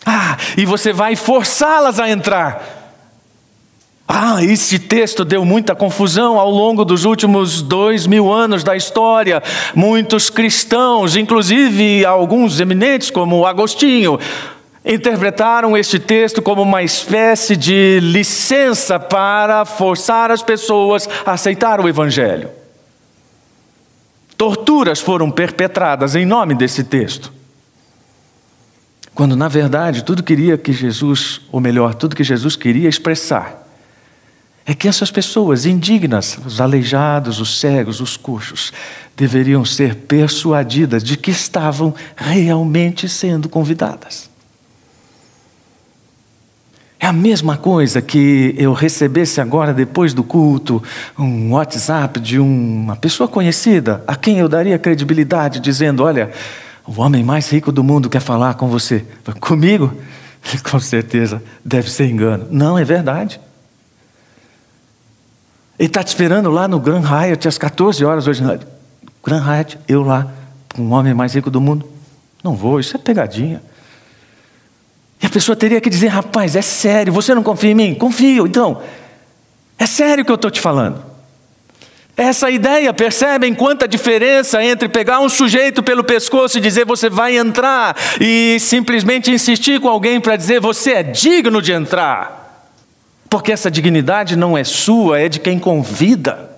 Ah, 0.04 0.36
e 0.56 0.66
você 0.66 0.92
vai 0.92 1.14
forçá-las 1.14 2.00
a 2.00 2.10
entrar. 2.10 2.81
Ah, 4.14 4.44
esse 4.44 4.78
texto 4.78 5.24
deu 5.24 5.42
muita 5.42 5.74
confusão 5.74 6.38
ao 6.38 6.50
longo 6.50 6.84
dos 6.84 7.06
últimos 7.06 7.62
dois 7.62 8.06
mil 8.06 8.30
anos 8.30 8.62
da 8.62 8.76
história. 8.76 9.42
Muitos 9.74 10.28
cristãos, 10.28 11.16
inclusive 11.16 12.04
alguns 12.04 12.60
eminentes, 12.60 13.08
como 13.08 13.46
Agostinho, 13.46 14.20
interpretaram 14.84 15.74
este 15.74 15.98
texto 15.98 16.42
como 16.42 16.60
uma 16.60 16.82
espécie 16.82 17.56
de 17.56 18.00
licença 18.02 19.00
para 19.00 19.64
forçar 19.64 20.30
as 20.30 20.42
pessoas 20.42 21.08
a 21.24 21.32
aceitar 21.32 21.80
o 21.80 21.88
Evangelho. 21.88 22.50
Torturas 24.36 25.00
foram 25.00 25.30
perpetradas 25.30 26.14
em 26.14 26.26
nome 26.26 26.54
desse 26.54 26.84
texto. 26.84 27.32
Quando, 29.14 29.34
na 29.34 29.48
verdade, 29.48 30.04
tudo 30.04 30.22
queria 30.22 30.58
que 30.58 30.70
Jesus, 30.70 31.40
ou 31.50 31.62
melhor, 31.62 31.94
tudo 31.94 32.14
que 32.14 32.22
Jesus 32.22 32.56
queria 32.56 32.90
expressar, 32.90 33.61
é 34.64 34.74
que 34.74 34.86
essas 34.86 35.10
pessoas 35.10 35.66
indignas, 35.66 36.38
os 36.46 36.60
aleijados, 36.60 37.40
os 37.40 37.58
cegos, 37.58 38.00
os 38.00 38.16
coxos, 38.16 38.72
deveriam 39.16 39.64
ser 39.64 39.94
persuadidas 39.94 41.02
de 41.02 41.16
que 41.16 41.30
estavam 41.30 41.94
realmente 42.16 43.08
sendo 43.08 43.48
convidadas. 43.48 44.30
É 46.98 47.06
a 47.06 47.12
mesma 47.12 47.56
coisa 47.56 48.00
que 48.00 48.54
eu 48.56 48.72
recebesse 48.72 49.40
agora, 49.40 49.74
depois 49.74 50.14
do 50.14 50.22
culto, 50.22 50.80
um 51.18 51.52
WhatsApp 51.52 52.20
de 52.20 52.38
uma 52.38 52.94
pessoa 52.94 53.28
conhecida, 53.28 54.04
a 54.06 54.14
quem 54.14 54.38
eu 54.38 54.48
daria 54.48 54.78
credibilidade, 54.78 55.58
dizendo: 55.58 56.04
Olha, 56.04 56.30
o 56.86 57.00
homem 57.00 57.24
mais 57.24 57.50
rico 57.50 57.72
do 57.72 57.82
mundo 57.82 58.08
quer 58.08 58.20
falar 58.20 58.54
com 58.54 58.68
você. 58.68 59.04
Comigo? 59.40 59.92
Com 60.70 60.78
certeza, 60.78 61.42
deve 61.64 61.90
ser 61.90 62.06
engano. 62.08 62.46
Não, 62.52 62.78
é 62.78 62.84
verdade. 62.84 63.40
Ele 65.82 65.88
está 65.88 66.00
te 66.00 66.06
esperando 66.06 66.48
lá 66.48 66.68
no 66.68 66.78
Grand 66.78 67.02
Hyatt 67.02 67.48
às 67.48 67.58
14 67.58 68.04
horas 68.04 68.28
hoje. 68.28 68.40
Grand 69.24 69.42
Hyatt, 69.44 69.80
eu 69.88 70.04
lá, 70.04 70.32
com 70.72 70.82
o 70.82 70.90
homem 70.90 71.12
mais 71.12 71.34
rico 71.34 71.50
do 71.50 71.60
mundo. 71.60 71.90
Não 72.40 72.54
vou, 72.54 72.78
isso 72.78 72.96
é 72.96 73.00
pegadinha. 73.00 73.60
E 75.20 75.26
a 75.26 75.28
pessoa 75.28 75.56
teria 75.56 75.80
que 75.80 75.90
dizer: 75.90 76.06
rapaz, 76.06 76.54
é 76.54 76.62
sério, 76.62 77.12
você 77.12 77.34
não 77.34 77.42
confia 77.42 77.72
em 77.72 77.74
mim? 77.74 77.94
Confio, 77.96 78.46
então. 78.46 78.80
É 79.76 79.84
sério 79.84 80.24
que 80.24 80.30
eu 80.30 80.36
estou 80.36 80.52
te 80.52 80.60
falando. 80.60 81.02
Essa 82.16 82.48
ideia, 82.48 82.94
percebem 82.94 83.52
quanta 83.52 83.88
diferença 83.88 84.62
entre 84.62 84.88
pegar 84.88 85.18
um 85.18 85.28
sujeito 85.28 85.82
pelo 85.82 86.04
pescoço 86.04 86.58
e 86.58 86.60
dizer 86.60 86.86
você 86.86 87.10
vai 87.10 87.36
entrar 87.36 87.96
e 88.20 88.56
simplesmente 88.60 89.32
insistir 89.32 89.80
com 89.80 89.88
alguém 89.88 90.20
para 90.20 90.36
dizer 90.36 90.60
você 90.60 90.92
é 90.92 91.02
digno 91.02 91.60
de 91.60 91.72
entrar. 91.72 92.41
Porque 93.32 93.50
essa 93.50 93.70
dignidade 93.70 94.36
não 94.36 94.58
é 94.58 94.62
sua, 94.62 95.18
é 95.18 95.26
de 95.26 95.40
quem 95.40 95.58
convida. 95.58 96.50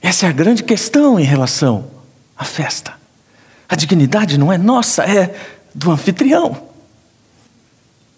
Essa 0.00 0.24
é 0.24 0.30
a 0.30 0.32
grande 0.32 0.62
questão 0.62 1.20
em 1.20 1.24
relação 1.24 1.90
à 2.34 2.42
festa. 2.42 2.94
A 3.68 3.76
dignidade 3.76 4.38
não 4.38 4.50
é 4.50 4.56
nossa, 4.56 5.04
é 5.04 5.34
do 5.74 5.90
anfitrião. 5.90 6.56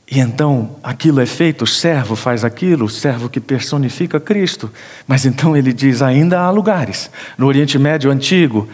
E 0.09 0.21
então 0.21 0.76
aquilo 0.80 1.21
é 1.21 1.26
feito, 1.26 1.62
o 1.62 1.66
servo 1.66 2.14
faz 2.14 2.44
aquilo, 2.44 2.85
o 2.85 2.88
servo 2.88 3.28
que 3.28 3.40
personifica 3.40 4.21
Cristo. 4.21 4.71
Mas 5.04 5.26
então 5.26 5.56
ele 5.56 5.73
diz: 5.73 6.02
ainda 6.02 6.38
há 6.38 6.50
lugares. 6.50 7.11
No 7.37 7.49
Oriente 7.49 7.80
Médio 7.80 8.12
Antigo, 8.12 8.68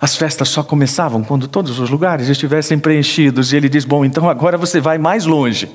as 0.00 0.16
festas 0.16 0.48
só 0.48 0.64
começavam 0.64 1.22
quando 1.22 1.46
todos 1.46 1.78
os 1.78 1.88
lugares 1.88 2.28
estivessem 2.28 2.80
preenchidos. 2.80 3.52
E 3.52 3.56
ele 3.56 3.68
diz: 3.68 3.84
bom, 3.84 4.04
então 4.04 4.28
agora 4.28 4.58
você 4.58 4.80
vai 4.80 4.98
mais 4.98 5.24
longe. 5.24 5.70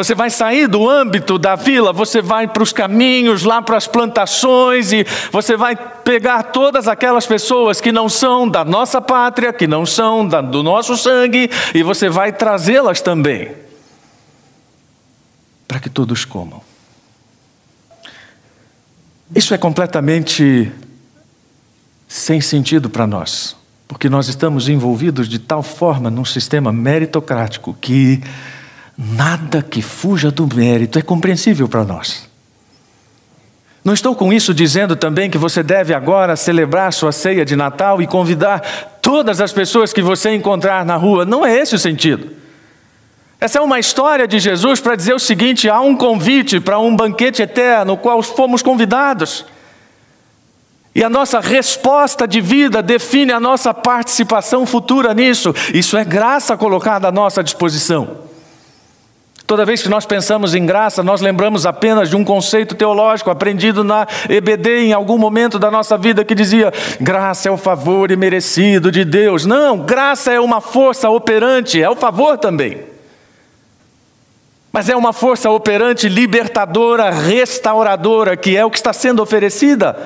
Você 0.00 0.14
vai 0.14 0.30
sair 0.30 0.66
do 0.66 0.88
âmbito 0.88 1.38
da 1.38 1.54
vila, 1.54 1.92
você 1.92 2.22
vai 2.22 2.48
para 2.48 2.62
os 2.62 2.72
caminhos, 2.72 3.42
lá 3.42 3.60
para 3.60 3.76
as 3.76 3.86
plantações, 3.86 4.92
e 4.92 5.04
você 5.30 5.58
vai 5.58 5.76
pegar 5.76 6.44
todas 6.44 6.88
aquelas 6.88 7.26
pessoas 7.26 7.82
que 7.82 7.92
não 7.92 8.08
são 8.08 8.48
da 8.48 8.64
nossa 8.64 8.98
pátria, 8.98 9.52
que 9.52 9.66
não 9.66 9.84
são 9.84 10.26
da, 10.26 10.40
do 10.40 10.62
nosso 10.62 10.96
sangue, 10.96 11.50
e 11.74 11.82
você 11.82 12.08
vai 12.08 12.32
trazê-las 12.32 13.02
também, 13.02 13.52
para 15.68 15.78
que 15.78 15.90
todos 15.90 16.24
comam. 16.24 16.62
Isso 19.36 19.52
é 19.52 19.58
completamente 19.58 20.72
sem 22.08 22.40
sentido 22.40 22.88
para 22.88 23.06
nós, 23.06 23.54
porque 23.86 24.08
nós 24.08 24.28
estamos 24.28 24.66
envolvidos 24.66 25.28
de 25.28 25.38
tal 25.38 25.62
forma 25.62 26.08
num 26.08 26.24
sistema 26.24 26.72
meritocrático 26.72 27.76
que 27.78 28.22
Nada 29.02 29.62
que 29.62 29.80
fuja 29.80 30.30
do 30.30 30.46
mérito 30.54 30.98
é 30.98 31.02
compreensível 31.02 31.66
para 31.66 31.84
nós. 31.84 32.28
Não 33.82 33.94
estou 33.94 34.14
com 34.14 34.30
isso 34.30 34.52
dizendo 34.52 34.94
também 34.94 35.30
que 35.30 35.38
você 35.38 35.62
deve 35.62 35.94
agora 35.94 36.36
celebrar 36.36 36.92
sua 36.92 37.10
ceia 37.10 37.42
de 37.42 37.56
Natal 37.56 38.02
e 38.02 38.06
convidar 38.06 38.60
todas 39.00 39.40
as 39.40 39.54
pessoas 39.54 39.90
que 39.90 40.02
você 40.02 40.34
encontrar 40.34 40.84
na 40.84 40.96
rua. 40.96 41.24
Não 41.24 41.46
é 41.46 41.58
esse 41.58 41.74
o 41.74 41.78
sentido. 41.78 42.30
Essa 43.40 43.58
é 43.58 43.62
uma 43.62 43.78
história 43.78 44.28
de 44.28 44.38
Jesus 44.38 44.80
para 44.80 44.96
dizer 44.96 45.14
o 45.14 45.18
seguinte: 45.18 45.66
há 45.66 45.80
um 45.80 45.96
convite 45.96 46.60
para 46.60 46.78
um 46.78 46.94
banquete 46.94 47.40
eterno, 47.40 47.92
no 47.92 47.96
qual 47.96 48.22
fomos 48.22 48.60
convidados. 48.60 49.46
E 50.94 51.02
a 51.02 51.08
nossa 51.08 51.40
resposta 51.40 52.28
de 52.28 52.42
vida 52.42 52.82
define 52.82 53.32
a 53.32 53.40
nossa 53.40 53.72
participação 53.72 54.66
futura 54.66 55.14
nisso. 55.14 55.54
Isso 55.72 55.96
é 55.96 56.04
graça 56.04 56.54
colocada 56.54 57.08
à 57.08 57.12
nossa 57.12 57.42
disposição. 57.42 58.28
Toda 59.50 59.64
vez 59.64 59.82
que 59.82 59.88
nós 59.88 60.06
pensamos 60.06 60.54
em 60.54 60.64
graça, 60.64 61.02
nós 61.02 61.20
lembramos 61.20 61.66
apenas 61.66 62.08
de 62.08 62.14
um 62.14 62.22
conceito 62.22 62.76
teológico 62.76 63.30
aprendido 63.30 63.82
na 63.82 64.06
EBD 64.28 64.84
em 64.84 64.92
algum 64.92 65.18
momento 65.18 65.58
da 65.58 65.72
nossa 65.72 65.98
vida 65.98 66.24
que 66.24 66.36
dizia: 66.36 66.72
graça 67.00 67.48
é 67.48 67.50
o 67.50 67.56
favor 67.56 68.12
imerecido 68.12 68.92
de 68.92 69.04
Deus. 69.04 69.44
Não, 69.44 69.78
graça 69.78 70.32
é 70.32 70.38
uma 70.38 70.60
força 70.60 71.10
operante, 71.10 71.82
é 71.82 71.90
o 71.90 71.96
favor 71.96 72.38
também. 72.38 72.84
Mas 74.70 74.88
é 74.88 74.94
uma 74.94 75.12
força 75.12 75.50
operante 75.50 76.08
libertadora, 76.08 77.10
restauradora, 77.10 78.36
que 78.36 78.56
é 78.56 78.64
o 78.64 78.70
que 78.70 78.76
está 78.76 78.92
sendo 78.92 79.20
oferecida 79.20 79.96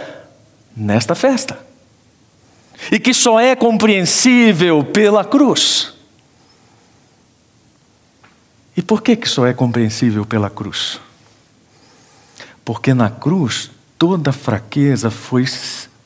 nesta 0.75 1.15
festa. 1.15 1.59
E 2.91 2.99
que 2.99 3.13
só 3.13 3.39
é 3.39 3.55
compreensível 3.55 4.83
pela 4.83 5.23
cruz. 5.23 5.94
E 8.77 8.83
por 8.83 9.03
que, 9.03 9.17
que 9.17 9.29
só 9.29 9.47
é 9.47 9.53
compreensível 9.53 10.25
pela 10.27 10.51
cruz? 10.51 11.01
Porque 12.65 12.93
na 12.93 13.11
cruz 13.11 13.71
toda 13.99 14.33
fraqueza 14.33 15.11
foi, 15.11 15.45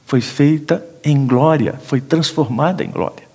foi 0.07 0.21
feita 0.21 0.85
em 1.05 1.27
glória, 1.27 1.81
foi 1.87 2.01
transformada 2.01 2.85
em 2.85 2.91
glória. 2.91 3.29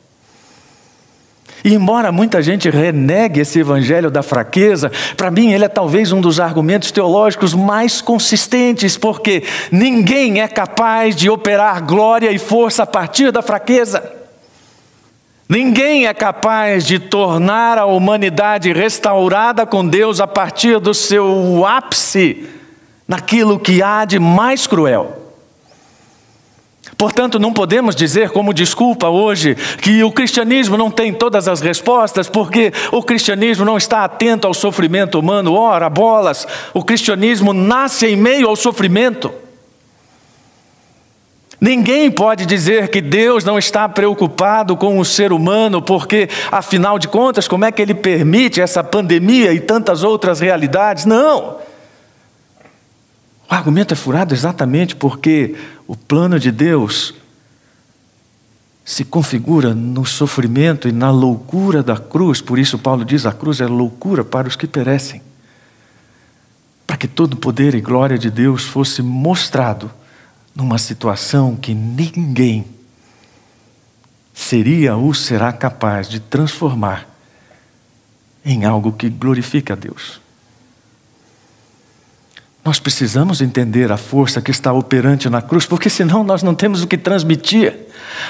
E 1.63 1.73
embora 1.73 2.11
muita 2.11 2.41
gente 2.41 2.69
renegue 2.69 3.39
esse 3.39 3.59
evangelho 3.59 4.11
da 4.11 4.21
fraqueza, 4.21 4.91
para 5.15 5.31
mim 5.31 5.51
ele 5.51 5.63
é 5.63 5.69
talvez 5.69 6.11
um 6.11 6.19
dos 6.19 6.39
argumentos 6.39 6.91
teológicos 6.91 7.53
mais 7.53 8.01
consistentes, 8.01 8.97
porque 8.97 9.43
ninguém 9.71 10.41
é 10.41 10.47
capaz 10.47 11.15
de 11.15 11.29
operar 11.29 11.85
glória 11.85 12.31
e 12.31 12.37
força 12.37 12.83
a 12.83 12.87
partir 12.87 13.31
da 13.31 13.41
fraqueza. 13.41 14.22
Ninguém 15.47 16.07
é 16.07 16.13
capaz 16.13 16.85
de 16.85 16.99
tornar 16.99 17.77
a 17.77 17.85
humanidade 17.85 18.71
restaurada 18.71 19.65
com 19.65 19.85
Deus 19.85 20.19
a 20.19 20.27
partir 20.27 20.79
do 20.79 20.93
seu 20.93 21.65
ápice 21.65 22.47
naquilo 23.07 23.59
que 23.59 23.83
há 23.83 24.05
de 24.05 24.19
mais 24.19 24.65
cruel. 24.65 25.23
Portanto, 26.97 27.39
não 27.39 27.51
podemos 27.51 27.95
dizer 27.95 28.29
como 28.29 28.53
desculpa 28.53 29.09
hoje 29.09 29.55
que 29.81 30.03
o 30.03 30.11
cristianismo 30.11 30.77
não 30.77 30.89
tem 30.89 31.11
todas 31.13 31.47
as 31.47 31.59
respostas, 31.59 32.29
porque 32.29 32.71
o 32.91 33.03
cristianismo 33.03 33.65
não 33.65 33.77
está 33.77 34.05
atento 34.05 34.47
ao 34.47 34.53
sofrimento 34.53 35.19
humano. 35.19 35.53
Ora, 35.53 35.89
bolas, 35.89 36.47
o 36.73 36.83
cristianismo 36.83 37.51
nasce 37.51 38.07
em 38.07 38.15
meio 38.15 38.47
ao 38.47 38.55
sofrimento. 38.55 39.33
Ninguém 41.63 42.11
pode 42.11 42.45
dizer 42.45 42.89
que 42.89 42.99
Deus 42.99 43.45
não 43.45 43.57
está 43.57 43.87
preocupado 43.87 44.75
com 44.75 44.99
o 44.99 45.05
ser 45.05 45.31
humano, 45.31 45.81
porque, 45.81 46.27
afinal 46.51 46.99
de 46.99 47.07
contas, 47.07 47.47
como 47.47 47.63
é 47.63 47.71
que 47.71 47.81
ele 47.81 47.93
permite 47.93 48.59
essa 48.59 48.83
pandemia 48.83 49.53
e 49.53 49.61
tantas 49.61 50.03
outras 50.03 50.41
realidades? 50.41 51.05
Não! 51.05 51.59
O 53.49 53.53
argumento 53.53 53.93
é 53.93 53.95
furado 53.95 54.33
exatamente 54.33 54.93
porque 54.93 55.55
o 55.87 55.95
plano 55.95 56.37
de 56.37 56.51
Deus 56.51 57.13
se 58.83 59.05
configura 59.05 59.73
no 59.73 60.05
sofrimento 60.05 60.89
e 60.89 60.91
na 60.91 61.11
loucura 61.11 61.81
da 61.81 61.95
cruz, 61.95 62.41
por 62.41 62.59
isso 62.59 62.77
Paulo 62.77 63.05
diz: 63.05 63.25
a 63.25 63.31
cruz 63.31 63.61
é 63.61 63.67
loucura 63.67 64.25
para 64.25 64.49
os 64.49 64.57
que 64.57 64.67
perecem, 64.67 65.21
para 66.85 66.97
que 66.97 67.07
todo 67.07 67.35
o 67.35 67.37
poder 67.37 67.73
e 67.73 67.79
glória 67.79 68.17
de 68.17 68.29
Deus 68.29 68.65
fosse 68.65 69.01
mostrado 69.01 69.89
numa 70.55 70.77
situação 70.77 71.55
que 71.55 71.73
ninguém 71.73 72.65
seria 74.33 74.95
ou 74.95 75.13
será 75.13 75.51
capaz 75.53 76.09
de 76.09 76.19
transformar 76.19 77.07
em 78.45 78.65
algo 78.65 78.91
que 78.91 79.09
glorifica 79.09 79.73
a 79.73 79.75
Deus. 79.75 80.21
Nós 82.63 82.79
precisamos 82.79 83.41
entender 83.41 83.91
a 83.91 83.97
força 83.97 84.41
que 84.41 84.51
está 84.51 84.71
operante 84.71 85.29
na 85.29 85.41
cruz, 85.41 85.65
porque 85.65 85.89
senão 85.89 86.23
nós 86.23 86.41
não 86.41 86.55
temos 86.55 86.81
o 86.81 86.87
que 86.87 86.97
transmitir. 86.97 87.77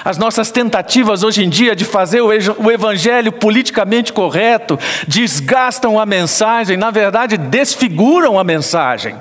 As 0.04 0.18
nossas 0.18 0.50
tentativas 0.50 1.22
hoje 1.22 1.44
em 1.44 1.50
dia 1.50 1.76
de 1.76 1.86
fazer 1.86 2.22
o 2.22 2.72
evangelho 2.72 3.32
politicamente 3.32 4.12
correto 4.12 4.80
desgastam 5.08 6.00
a 6.00 6.06
mensagem, 6.06 6.78
na 6.78 6.90
verdade, 6.90 7.38
desfiguram 7.38 8.40
a 8.40 8.44
mensagem. 8.44 9.16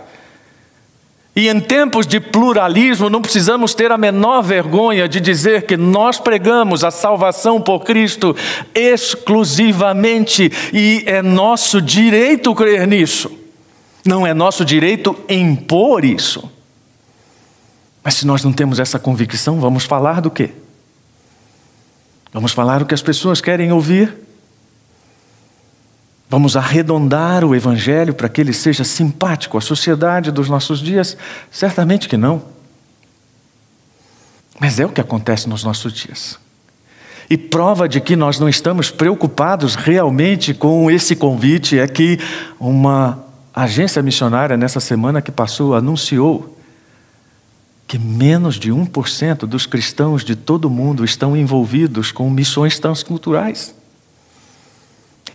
E 1.35 1.49
em 1.49 1.61
tempos 1.61 2.07
de 2.07 2.21
pluralismo, 2.21 3.09
não 3.09 3.23
precisamos 3.23 3.75
ter 3.75 3.91
a 3.91 3.97
menor 3.97 4.43
vergonha 4.43 5.09
de 5.09 5.19
dizer 5.19 5.63
que 5.67 5.79
nós 5.79 6.19
pregamos 6.19 6.85
a 6.85 6.91
salvação 6.91 7.59
por 7.59 7.81
Cristo 7.81 8.37
exclusivamente, 8.75 10.53
e 10.75 11.03
é 11.07 11.23
nosso 11.23 11.81
direito 11.81 12.55
crer 12.55 12.87
nisso. 12.87 13.31
Não 14.05 14.27
é 14.27 14.35
nosso 14.35 14.63
direito 14.63 15.17
impor 15.27 16.05
isso. 16.05 16.51
Mas 18.05 18.15
se 18.15 18.27
nós 18.27 18.45
não 18.45 18.53
temos 18.53 18.79
essa 18.79 18.99
convicção, 18.99 19.59
vamos 19.59 19.85
falar 19.85 20.21
do 20.21 20.31
quê? 20.31 20.51
Vamos 22.33 22.53
falar 22.53 22.83
o 22.83 22.87
que 22.87 22.95
as 22.95 23.03
pessoas 23.03 23.41
querem 23.41 23.73
ouvir? 23.73 24.15
Vamos 26.33 26.57
arredondar 26.57 27.45
o 27.45 27.55
Evangelho 27.55 28.15
para 28.15 28.27
que 28.27 28.41
ele 28.41 28.55
seja 28.55 28.85
simpático 28.85 29.59
à 29.59 29.61
sociedade 29.61 30.31
dos 30.31 30.49
nossos 30.49 30.81
dias? 30.81 31.15
Certamente 31.51 32.09
que 32.09 32.17
não. 32.17 32.43
Mas 34.59 34.81
é 34.81 34.87
o 34.87 34.89
que 34.89 35.01
acontece 35.03 35.47
nos 35.47 35.63
nossos 35.63 35.93
dias. 35.93 36.39
E 37.29 37.37
prova 37.37 37.87
de 37.87 38.01
que 38.01 38.17
nós 38.17 38.39
não 38.39 38.49
estamos 38.49 38.91
preocupados 38.91 39.75
realmente 39.75 40.55
com 40.55 40.91
esse 40.91 41.15
convite 41.15 41.79
é 41.79 41.87
que 41.87 42.19
uma 42.59 43.23
agência 43.55 44.01
missionária, 44.01 44.57
nessa 44.57 44.81
semana 44.81 45.21
que 45.21 45.31
passou, 45.31 45.75
anunciou 45.75 46.59
que 47.87 47.99
menos 47.99 48.55
de 48.55 48.73
1% 48.73 49.41
dos 49.41 49.67
cristãos 49.67 50.25
de 50.25 50.35
todo 50.35 50.65
o 50.65 50.71
mundo 50.71 51.05
estão 51.05 51.37
envolvidos 51.37 52.11
com 52.11 52.31
missões 52.31 52.79
transculturais. 52.79 53.75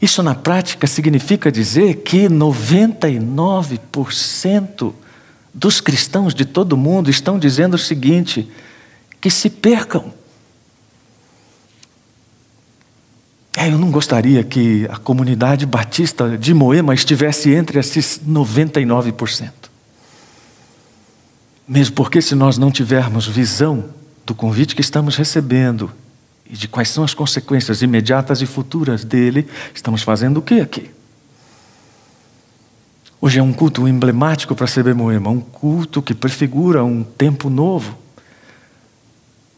Isso 0.01 0.21
na 0.21 0.35
prática 0.35 0.85
significa 0.85 1.49
dizer 1.51 2.03
que 2.03 2.29
99% 2.29 4.93
dos 5.53 5.79
cristãos 5.81 6.35
de 6.35 6.45
todo 6.45 6.73
o 6.73 6.77
mundo 6.77 7.09
estão 7.09 7.39
dizendo 7.39 7.73
o 7.73 7.79
seguinte: 7.79 8.47
que 9.19 9.29
se 9.29 9.49
percam. 9.49 10.13
É, 13.55 13.69
eu 13.69 13.77
não 13.79 13.89
gostaria 13.89 14.43
que 14.43 14.85
a 14.91 14.97
comunidade 14.97 15.65
batista 15.65 16.37
de 16.37 16.53
Moema 16.53 16.93
estivesse 16.93 17.51
entre 17.51 17.79
esses 17.79 18.19
99%. 18.19 19.51
Mesmo 21.67 21.95
porque, 21.95 22.21
se 22.21 22.35
nós 22.35 22.59
não 22.59 22.69
tivermos 22.69 23.27
visão 23.27 23.85
do 24.23 24.35
convite 24.35 24.75
que 24.75 24.81
estamos 24.81 25.15
recebendo 25.15 25.91
e 26.49 26.55
de 26.55 26.67
quais 26.67 26.89
são 26.89 27.03
as 27.03 27.13
consequências 27.13 27.81
imediatas 27.81 28.41
e 28.41 28.45
futuras 28.45 29.03
dele, 29.03 29.47
estamos 29.73 30.01
fazendo 30.01 30.37
o 30.37 30.41
que 30.41 30.59
aqui? 30.59 30.89
Hoje 33.19 33.39
é 33.39 33.43
um 33.43 33.51
culto 33.51 33.87
emblemático 33.87 34.55
para 34.55 34.67
CB 34.67 34.93
Moema, 34.93 35.29
um 35.29 35.39
culto 35.39 36.01
que 36.01 36.13
prefigura 36.13 36.83
um 36.83 37.03
tempo 37.03 37.49
novo 37.49 37.97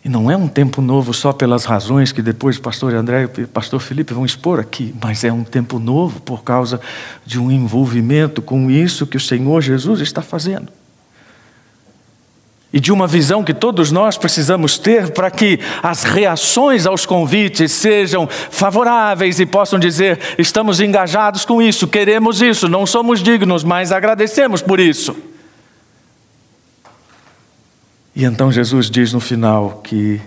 e 0.03 0.07
não 0.07 0.31
é 0.31 0.37
um 0.37 0.47
tempo 0.47 0.81
novo 0.81 1.13
só 1.13 1.33
pelas 1.33 1.65
razões 1.65 2.13
que 2.13 2.21
depois 2.21 2.57
o 2.57 2.61
pastor 2.61 2.93
André 2.93 3.29
e 3.37 3.41
o 3.43 3.47
pastor 3.47 3.81
Felipe 3.81 4.13
vão 4.13 4.25
expor 4.25 4.59
aqui, 4.59 4.95
mas 5.01 5.25
é 5.25 5.31
um 5.31 5.43
tempo 5.43 5.77
novo 5.77 6.21
por 6.21 6.41
causa 6.41 6.79
de 7.25 7.37
um 7.37 7.51
envolvimento 7.51 8.41
com 8.41 8.71
isso 8.71 9.05
que 9.05 9.17
o 9.17 9.19
Senhor 9.19 9.61
Jesus 9.61 9.99
está 9.99 10.21
fazendo. 10.21 10.78
E 12.71 12.79
de 12.79 12.91
uma 12.91 13.07
visão 13.07 13.43
que 13.43 13.53
todos 13.53 13.91
nós 13.91 14.15
precisamos 14.15 14.77
ter 14.77 15.11
para 15.11 15.31
que 15.31 15.59
as 15.81 16.03
reações 16.03 16.85
aos 16.85 17.03
convites 17.03 17.71
sejam 17.71 18.27
favoráveis 18.27 19.39
e 19.39 19.45
possam 19.45 19.79
dizer: 19.79 20.19
estamos 20.37 20.79
engajados 20.79 21.45
com 21.45 21.61
isso, 21.61 21.87
queremos 21.87 22.41
isso, 22.41 22.69
não 22.69 22.85
somos 22.85 23.23
dignos, 23.23 23.63
mas 23.63 23.91
agradecemos 23.91 24.61
por 24.61 24.79
isso. 24.79 25.15
E 28.15 28.23
então 28.23 28.51
Jesus 28.51 28.89
diz 28.89 29.13
no 29.13 29.19
final 29.19 29.81
que 29.83 30.21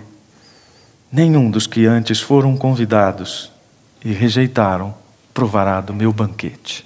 nenhum 1.09 1.49
dos 1.49 1.65
que 1.65 1.85
antes 1.85 2.19
foram 2.19 2.57
convidados 2.57 3.51
e 4.03 4.11
rejeitaram 4.11 4.93
provará 5.33 5.79
do 5.79 5.93
meu 5.93 6.11
banquete. 6.11 6.85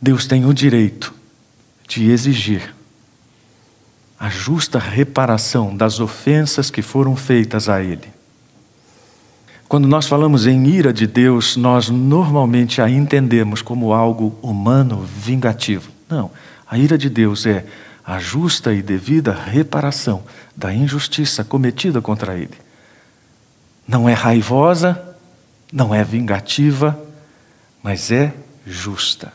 Deus 0.00 0.26
tem 0.26 0.46
o 0.46 0.54
direito 0.54 1.17
de 1.88 2.10
exigir 2.10 2.74
a 4.20 4.28
justa 4.28 4.78
reparação 4.78 5.74
das 5.74 5.98
ofensas 5.98 6.70
que 6.70 6.82
foram 6.82 7.16
feitas 7.16 7.68
a 7.68 7.82
Ele. 7.82 8.08
Quando 9.68 9.86
nós 9.86 10.06
falamos 10.06 10.46
em 10.46 10.66
ira 10.66 10.92
de 10.92 11.06
Deus, 11.06 11.56
nós 11.56 11.88
normalmente 11.88 12.80
a 12.80 12.88
entendemos 12.88 13.62
como 13.62 13.92
algo 13.92 14.38
humano, 14.42 15.04
vingativo. 15.04 15.90
Não, 16.08 16.30
a 16.66 16.78
ira 16.78 16.96
de 16.96 17.08
Deus 17.08 17.46
é 17.46 17.64
a 18.04 18.18
justa 18.18 18.72
e 18.72 18.80
devida 18.82 19.32
reparação 19.32 20.22
da 20.56 20.72
injustiça 20.72 21.44
cometida 21.44 22.00
contra 22.00 22.36
ele. 22.36 22.56
Não 23.86 24.08
é 24.08 24.14
raivosa, 24.14 25.16
não 25.72 25.94
é 25.94 26.02
vingativa, 26.02 26.98
mas 27.82 28.10
é 28.10 28.34
justa. 28.66 29.32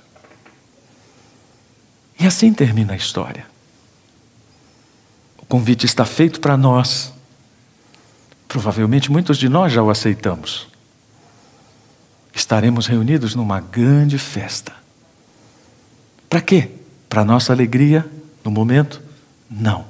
E 2.20 2.26
assim 2.26 2.54
termina 2.54 2.94
a 2.94 2.96
história. 2.96 3.46
O 5.38 5.46
convite 5.46 5.86
está 5.86 6.06
feito 6.06 6.40
para 6.40 6.56
nós. 6.56 7.14
Provavelmente 8.48 9.12
muitos 9.12 9.38
de 9.38 9.50
nós 9.50 9.74
já 9.74 9.82
o 9.82 9.90
aceitamos. 9.90 10.68
Estaremos 12.34 12.88
reunidos 12.88 13.36
numa 13.36 13.60
grande 13.60 14.18
festa. 14.18 14.74
Para 16.30 16.42
quê? 16.42 16.72
Para 17.10 17.24
nossa 17.24 17.54
alegria 17.54 18.10
no 18.44 18.52
momento? 18.52 19.02
Não. 19.50 19.86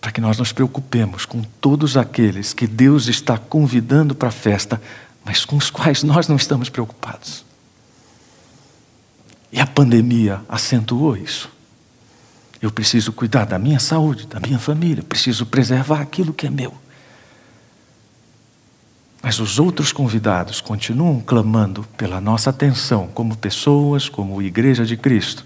Para 0.00 0.12
que 0.12 0.20
nós 0.20 0.38
nos 0.38 0.52
preocupemos 0.52 1.26
com 1.26 1.42
todos 1.60 1.96
aqueles 1.96 2.52
que 2.52 2.66
Deus 2.66 3.08
está 3.08 3.36
convidando 3.36 4.14
para 4.14 4.28
a 4.28 4.32
festa, 4.32 4.80
mas 5.24 5.44
com 5.44 5.56
os 5.56 5.70
quais 5.70 6.02
nós 6.02 6.28
não 6.28 6.36
estamos 6.36 6.68
preocupados. 6.68 7.44
E 9.52 9.60
a 9.60 9.66
pandemia 9.66 10.42
acentuou 10.48 11.16
isso. 11.16 11.50
Eu 12.62 12.70
preciso 12.70 13.12
cuidar 13.12 13.46
da 13.46 13.58
minha 13.58 13.80
saúde, 13.80 14.26
da 14.26 14.38
minha 14.38 14.58
família, 14.58 15.02
preciso 15.02 15.46
preservar 15.46 16.00
aquilo 16.00 16.32
que 16.32 16.46
é 16.46 16.50
meu. 16.50 16.74
Mas 19.22 19.38
os 19.38 19.58
outros 19.58 19.92
convidados 19.92 20.60
continuam 20.60 21.20
clamando 21.20 21.86
pela 21.96 22.20
nossa 22.20 22.50
atenção 22.50 23.08
como 23.08 23.36
pessoas, 23.36 24.08
como 24.08 24.40
igreja 24.40 24.84
de 24.84 24.96
Cristo. 24.96 25.44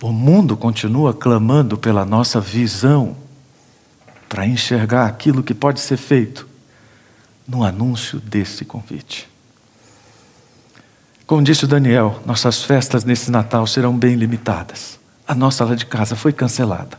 O 0.00 0.12
mundo 0.12 0.56
continua 0.56 1.14
clamando 1.14 1.78
pela 1.78 2.04
nossa 2.04 2.40
visão 2.40 3.16
para 4.28 4.46
enxergar 4.46 5.06
aquilo 5.06 5.42
que 5.42 5.54
pode 5.54 5.80
ser 5.80 5.96
feito 5.96 6.46
no 7.46 7.64
anúncio 7.64 8.20
desse 8.20 8.64
convite. 8.64 9.28
Como 11.26 11.42
disse 11.42 11.64
o 11.64 11.68
Daniel, 11.68 12.20
nossas 12.26 12.62
festas 12.62 13.02
nesse 13.02 13.30
Natal 13.30 13.66
serão 13.66 13.96
bem 13.96 14.14
limitadas. 14.14 14.98
A 15.26 15.34
nossa 15.34 15.64
lá 15.64 15.74
de 15.74 15.86
casa 15.86 16.14
foi 16.14 16.32
cancelada. 16.32 16.98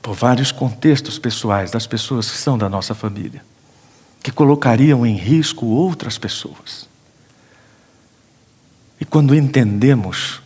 Por 0.00 0.14
vários 0.14 0.52
contextos 0.52 1.18
pessoais 1.18 1.72
das 1.72 1.86
pessoas 1.86 2.30
que 2.30 2.36
são 2.36 2.56
da 2.56 2.68
nossa 2.68 2.94
família, 2.94 3.44
que 4.22 4.30
colocariam 4.30 5.04
em 5.04 5.16
risco 5.16 5.66
outras 5.66 6.16
pessoas. 6.16 6.88
E 9.00 9.04
quando 9.04 9.34
entendemos 9.34 10.40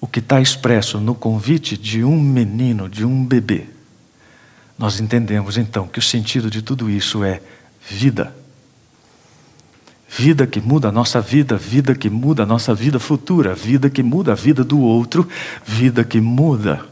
o 0.00 0.06
que 0.06 0.20
está 0.20 0.40
expresso 0.40 0.98
no 0.98 1.14
convite 1.14 1.76
de 1.76 2.02
um 2.02 2.18
menino, 2.18 2.88
de 2.88 3.04
um 3.04 3.24
bebê, 3.24 3.66
nós 4.78 5.00
entendemos 5.00 5.58
então 5.58 5.86
que 5.86 5.98
o 5.98 6.02
sentido 6.02 6.50
de 6.50 6.62
tudo 6.62 6.88
isso 6.88 7.22
é 7.22 7.42
vida. 7.86 8.34
Vida 10.08 10.46
que 10.46 10.60
muda 10.60 10.88
a 10.88 10.92
nossa 10.92 11.20
vida, 11.20 11.56
vida 11.56 11.94
que 11.94 12.08
muda 12.08 12.44
a 12.44 12.46
nossa 12.46 12.74
vida 12.74 12.98
futura, 12.98 13.54
vida 13.54 13.90
que 13.90 14.02
muda 14.02 14.32
a 14.32 14.34
vida 14.34 14.62
do 14.62 14.80
outro, 14.80 15.28
vida 15.64 16.04
que 16.04 16.20
muda 16.20 16.84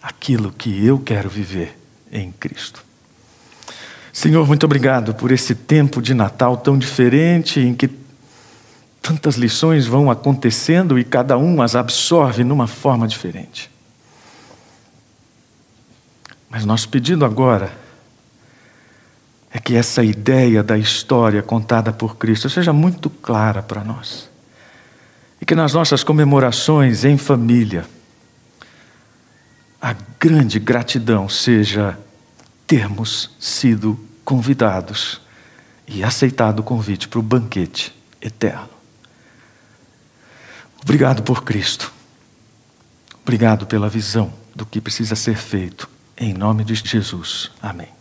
aquilo 0.00 0.52
que 0.52 0.84
eu 0.84 0.98
quero 0.98 1.28
viver 1.28 1.76
em 2.10 2.32
Cristo. 2.32 2.84
Senhor, 4.12 4.46
muito 4.46 4.64
obrigado 4.64 5.14
por 5.14 5.30
esse 5.30 5.54
tempo 5.54 6.00
de 6.00 6.14
Natal 6.14 6.56
tão 6.56 6.78
diferente 6.78 7.60
em 7.60 7.74
que 7.74 7.90
tantas 9.02 9.36
lições 9.36 9.86
vão 9.86 10.10
acontecendo 10.10 10.98
e 10.98 11.04
cada 11.04 11.36
um 11.36 11.60
as 11.62 11.74
absorve 11.74 12.44
numa 12.44 12.66
forma 12.66 13.06
diferente. 13.06 13.70
Mas 16.50 16.64
nosso 16.64 16.88
pedido 16.88 17.24
agora 17.24 17.87
é 19.58 19.60
que 19.60 19.74
essa 19.74 20.04
ideia 20.04 20.62
da 20.62 20.78
história 20.78 21.42
contada 21.42 21.92
por 21.92 22.16
Cristo 22.16 22.48
seja 22.48 22.72
muito 22.72 23.10
clara 23.10 23.60
para 23.60 23.82
nós. 23.82 24.30
E 25.40 25.44
que 25.44 25.54
nas 25.54 25.74
nossas 25.74 26.04
comemorações 26.04 27.04
em 27.04 27.18
família, 27.18 27.84
a 29.82 29.96
grande 30.18 30.60
gratidão 30.60 31.28
seja 31.28 31.98
termos 32.68 33.30
sido 33.40 33.98
convidados 34.24 35.20
e 35.88 36.04
aceitado 36.04 36.60
o 36.60 36.62
convite 36.62 37.08
para 37.08 37.18
o 37.18 37.22
banquete 37.22 37.92
eterno. 38.22 38.70
Obrigado 40.82 41.22
por 41.24 41.42
Cristo. 41.42 41.92
Obrigado 43.22 43.66
pela 43.66 43.88
visão 43.88 44.32
do 44.54 44.64
que 44.64 44.80
precisa 44.80 45.16
ser 45.16 45.36
feito. 45.36 45.88
Em 46.16 46.32
nome 46.32 46.62
de 46.62 46.74
Jesus. 46.74 47.50
Amém. 47.60 47.97